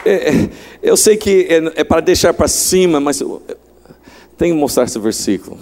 É, 0.04 0.30
é, 0.30 0.50
eu 0.82 0.96
sei 0.96 1.16
que 1.16 1.46
é, 1.48 1.80
é 1.80 1.84
para 1.84 2.00
deixar 2.00 2.34
para 2.34 2.48
cima, 2.48 2.98
mas 3.00 3.18
tenho 4.38 4.54
que 4.54 4.60
mostrar 4.60 4.84
esse 4.84 4.98
versículo. 4.98 5.56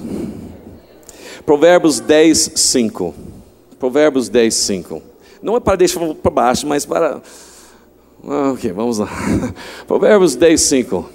Provérbios 1.44 2.00
10, 2.00 2.52
5. 2.54 3.14
Provérbios 3.78 4.30
10, 4.30 4.54
5. 4.54 5.02
Não 5.42 5.56
é 5.56 5.60
para 5.60 5.76
deixar 5.76 6.00
para 6.14 6.30
baixo, 6.30 6.66
mas 6.66 6.86
para 6.86 7.20
ok, 8.26 8.72
vamos 8.72 8.98
lá. 8.98 9.08
Provérbios 9.86 10.34
10, 10.34 10.60
5. 10.60 11.10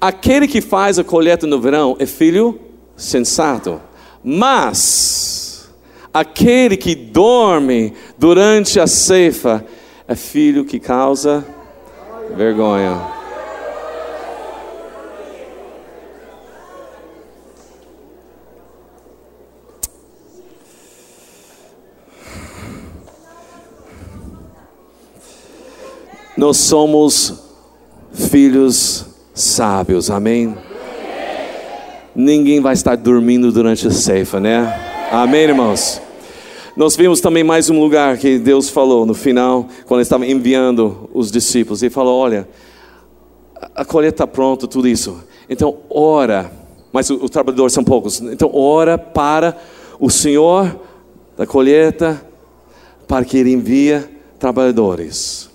Aquele 0.00 0.46
que 0.46 0.60
faz 0.60 0.98
a 0.98 1.04
colheita 1.04 1.46
no 1.46 1.60
verão 1.60 1.96
é 1.98 2.06
filho 2.06 2.58
sensato, 2.96 3.80
mas 4.22 5.68
aquele 6.12 6.76
que 6.76 6.94
dorme 6.94 7.94
durante 8.16 8.78
a 8.78 8.86
ceifa 8.86 9.64
é 10.06 10.14
filho 10.14 10.64
que 10.64 10.78
causa 10.78 11.44
vergonha. 12.36 13.17
Nós 26.38 26.56
somos 26.58 27.34
filhos 28.12 29.04
sábios, 29.34 30.08
amém? 30.08 30.54
Ninguém 32.14 32.60
vai 32.60 32.74
estar 32.74 32.96
dormindo 32.96 33.50
durante 33.50 33.88
a 33.88 33.90
ceifa, 33.90 34.38
né? 34.38 35.08
Amém, 35.10 35.40
irmãos? 35.40 36.00
Nós 36.76 36.94
vimos 36.94 37.20
também 37.20 37.42
mais 37.42 37.68
um 37.70 37.80
lugar 37.80 38.18
que 38.18 38.38
Deus 38.38 38.70
falou 38.70 39.04
no 39.04 39.14
final, 39.14 39.66
quando 39.84 39.98
Ele 39.98 40.02
estava 40.02 40.24
enviando 40.24 41.10
os 41.12 41.32
discípulos. 41.32 41.82
Ele 41.82 41.90
falou: 41.90 42.16
Olha, 42.16 42.48
a 43.74 43.84
colheita 43.84 44.22
está 44.22 44.26
pronta, 44.28 44.68
tudo 44.68 44.86
isso. 44.86 45.18
Então, 45.50 45.78
ora, 45.90 46.52
mas 46.92 47.10
os 47.10 47.30
trabalhadores 47.30 47.72
são 47.72 47.82
poucos. 47.82 48.20
Então, 48.20 48.48
ora 48.54 48.96
para 48.96 49.58
o 49.98 50.08
Senhor 50.08 50.78
da 51.36 51.44
colheita, 51.44 52.24
para 53.08 53.24
que 53.24 53.38
Ele 53.38 53.52
envie 53.52 54.00
trabalhadores. 54.38 55.47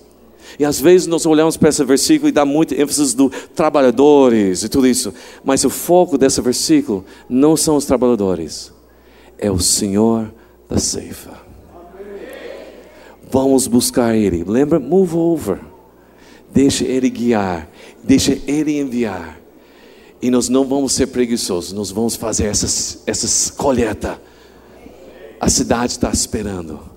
E 0.60 0.66
às 0.66 0.80
vezes 0.80 1.08
nós 1.08 1.26
olhamos 1.26 1.58
para 1.58 1.70
esse 1.70 1.84
versículo 1.84 2.30
e 2.30 2.32
dá 2.32 2.45
muito 2.45 2.74
ênfase 2.74 3.16
do 3.16 3.30
trabalhadores 3.56 4.64
e 4.64 4.70
tudo 4.70 4.88
isso. 4.88 5.14
Mas 5.43 5.64
o 5.64 5.70
foco 5.70 6.18
desse 6.18 6.41
versículo 6.41 7.06
não 7.30 7.58
são 7.58 7.76
os 7.76 7.86
trabalhadores, 7.86 8.72
é 9.38 9.51
o 9.51 9.60
Senhor 9.60 10.34
da 10.70 10.78
ceifa. 10.78 11.41
Vamos 13.30 13.66
buscar 13.66 14.16
Ele. 14.16 14.43
Lembra? 14.43 14.80
Move 14.80 15.16
over. 15.16 15.60
Deixa 16.54 16.86
Ele 16.86 17.10
guiar. 17.10 17.68
Deixa 18.04 18.38
Ele 18.45 18.80
enviar. 18.80 19.39
E 20.22 20.30
nós 20.30 20.49
não 20.49 20.66
vamos 20.66 20.93
ser 20.93 21.08
preguiçosos. 21.08 21.74
Nós 21.74 21.89
vamos 21.89 22.16
fazer 22.16 22.45
essas, 22.45 23.01
essas 23.08 23.49
colheita. 23.49 24.22
A 25.39 25.49
cidade 25.49 25.93
está 25.93 26.12
esperando. 26.12 26.92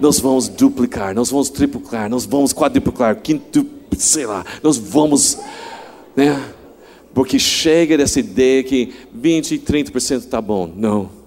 Nós 0.00 0.20
vamos 0.20 0.48
duplicar, 0.48 1.14
nós 1.14 1.30
vamos 1.30 1.50
triplicar, 1.50 2.08
nós 2.08 2.24
vamos 2.24 2.52
quadruplicar, 2.52 3.16
quinto, 3.16 3.66
sei 3.96 4.26
lá. 4.26 4.44
Nós 4.62 4.76
vamos, 4.76 5.38
né? 6.14 6.40
Porque 7.12 7.38
chega 7.38 7.96
dessa 7.96 8.20
ideia 8.20 8.62
que 8.62 8.94
20, 9.12 9.58
30% 9.58 10.18
está 10.18 10.40
bom. 10.40 10.70
Não 10.74 11.18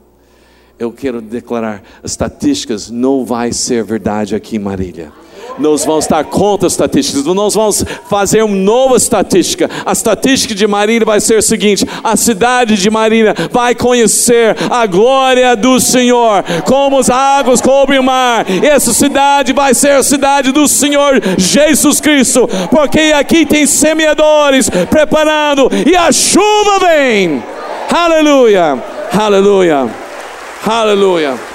eu 0.82 0.92
quero 0.92 1.22
declarar: 1.22 1.84
estatísticas 2.04 2.90
não 2.90 3.24
vai 3.24 3.54
ser 3.54 3.84
verdade 3.84 4.34
aqui 4.34 4.58
Marília. 4.58 5.14
Nós 5.62 5.86
vamos 5.86 6.06
estar 6.06 6.24
contra 6.26 6.68
as 6.68 6.74
estatísticas, 6.74 7.24
nós 7.26 7.54
vamos 7.54 7.86
fazer 8.10 8.44
uma 8.44 8.56
nova 8.56 8.98
estatística. 8.98 9.70
A 9.86 9.92
estatística 9.92 10.54
de 10.54 10.68
Marília 10.68 11.06
vai 11.06 11.20
ser 11.20 11.38
a 11.38 11.42
seguinte: 11.42 11.86
a 12.04 12.16
cidade 12.16 12.76
de 12.76 12.90
Marília 12.90 13.36
vai 13.52 13.76
conhecer 13.76 14.56
a 14.70 14.86
glória 14.86 15.56
do 15.56 15.80
Senhor, 15.80 16.44
como 16.66 17.00
as 17.00 17.10
águas 17.10 17.62
cobrem 17.62 18.00
o 18.00 18.04
mar. 18.04 18.46
Essa 18.64 18.94
cidade 18.94 19.54
vai 19.54 19.74
ser 19.74 19.92
a 19.92 20.04
cidade 20.04 20.52
do 20.52 20.68
Senhor 20.68 21.22
Jesus 21.38 22.02
Cristo, 22.02 22.50
porque 22.70 23.14
aqui 23.16 23.46
tem 23.46 23.66
semeadores 23.66 24.70
preparando 24.90 25.70
e 25.86 25.96
a 25.96 26.12
chuva 26.12 26.80
vem. 26.80 27.44
Aleluia, 27.92 28.82
aleluia. 29.14 29.90
Hallelujah. 30.64 31.51